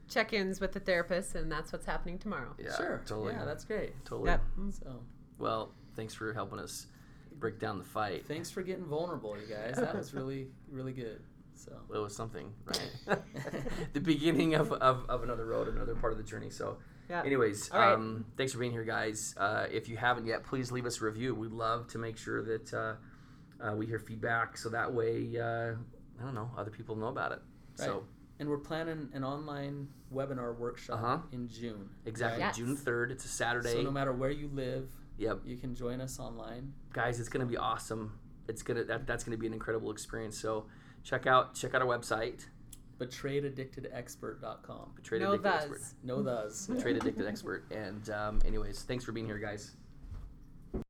check-ins 0.09 0.61
with 0.61 0.73
the 0.73 0.81
therapist, 0.81 1.35
and 1.35 1.51
that's 1.51 1.73
what's 1.73 1.87
happening 1.87 2.19
tomorrow. 2.19 2.55
yeah, 2.59 2.77
sure. 2.77 3.03
totally, 3.07 3.33
Yeah, 3.33 3.45
that's 3.45 3.65
great. 3.65 3.93
totally. 4.05 4.31
Yep. 4.31 4.43
So 4.73 5.01
Well, 5.39 5.73
thanks 5.97 6.15
for 6.15 6.33
helping 6.33 6.59
us 6.59 6.87
break 7.39 7.59
down 7.59 7.79
the 7.79 7.85
fight. 7.85 8.27
thanks 8.27 8.51
for 8.51 8.63
getting 8.63 8.85
vulnerable, 8.85 9.37
you 9.37 9.47
guys. 9.53 9.77
That 9.77 9.95
was 9.97 10.15
really, 10.19 10.49
really 10.71 10.93
good. 10.93 11.21
So 11.65 11.73
Well, 11.89 12.01
it 12.01 12.03
was 12.03 12.17
something, 12.17 12.53
right? 12.65 13.19
the 13.93 14.01
beginning 14.01 14.55
of, 14.55 14.73
of, 14.73 15.05
of 15.09 15.23
another 15.23 15.47
road, 15.47 15.69
another 15.69 15.95
part 15.95 16.13
of 16.13 16.19
the 16.19 16.25
journey. 16.25 16.51
So, 16.51 16.79
Yeah. 17.09 17.23
anyways, 17.25 17.71
All 17.71 17.79
right. 17.79 17.93
um, 17.95 18.25
thanks 18.37 18.53
for 18.53 18.59
being 18.59 18.73
here, 18.73 18.85
guys. 18.85 19.35
Uh, 19.39 19.67
if 19.71 19.89
you 19.89 19.97
haven't 19.97 20.27
yet, 20.27 20.43
please 20.45 20.73
leave 20.73 20.87
us 20.87 21.01
a 21.01 21.05
review. 21.05 21.35
We'd 21.35 21.53
love 21.53 21.87
to 21.89 21.99
make 21.99 22.17
sure 22.17 22.43
that 22.43 22.75
uh, 22.75 22.95
uh, 23.65 23.75
we 23.77 23.87
hear 23.87 24.01
feedback, 24.01 24.57
so 24.57 24.71
that 24.71 24.93
way, 24.93 25.39
uh, 25.39 25.75
I 26.21 26.25
don't 26.25 26.35
know, 26.35 26.51
other 26.59 26.71
people 26.71 26.97
know 26.97 27.09
about 27.09 27.31
it. 27.33 27.39
So, 27.77 28.05
and 28.41 28.49
we're 28.49 28.59
planning 28.59 29.09
an 29.15 29.23
online 29.23 29.87
webinar 30.13 30.59
workshop 30.59 30.99
Uh-huh. 30.99 31.19
in 31.31 31.49
June. 31.49 31.89
exactly, 32.07 32.41
Yes. 32.41 32.57
June 32.57 32.77
third. 32.77 33.13
It's 33.13 33.25
a 33.25 33.29
Saturday. 33.29 33.73
So 33.75 33.83
no 33.83 33.91
matter 33.93 34.13
where 34.13 34.31
you 34.31 34.49
live, 34.53 34.89
yep, 35.17 35.41
you 35.45 35.57
can 35.57 35.75
join 35.77 36.01
us 36.01 36.19
online. 36.19 36.73
guys, 36.93 37.21
it's 37.21 37.29
gonna 37.29 37.47
be 37.47 37.57
awesome. 37.57 38.19
It's 38.49 38.63
gonna 38.63 38.83
that, 38.85 39.07
that's 39.07 39.23
gonna 39.23 39.37
be 39.37 39.47
an 39.47 39.53
incredible 39.53 39.93
experience. 39.93 40.37
So, 40.39 40.67
check 41.05 41.27
out 41.27 41.55
check 41.55 41.75
out 41.75 41.83
our 41.83 41.89
website, 41.89 42.47
betrayedaddictedexpert.com. 42.99 44.95
Trade 45.03 45.23
No 45.23 45.33
Addicted 45.33 45.51
thes. 45.51 45.63
Expert. 45.65 45.81
No 46.03 46.23
thes. 46.23 46.71
Trade 46.83 46.97
Addicted 46.97 47.27
Expert. 47.27 47.65
And 47.71 48.11
um, 48.11 48.41
anyways, 48.45 48.83
thanks 48.83 49.05
for 49.05 49.13
being 49.13 49.27
here, 49.27 49.39
guys. 49.39 49.73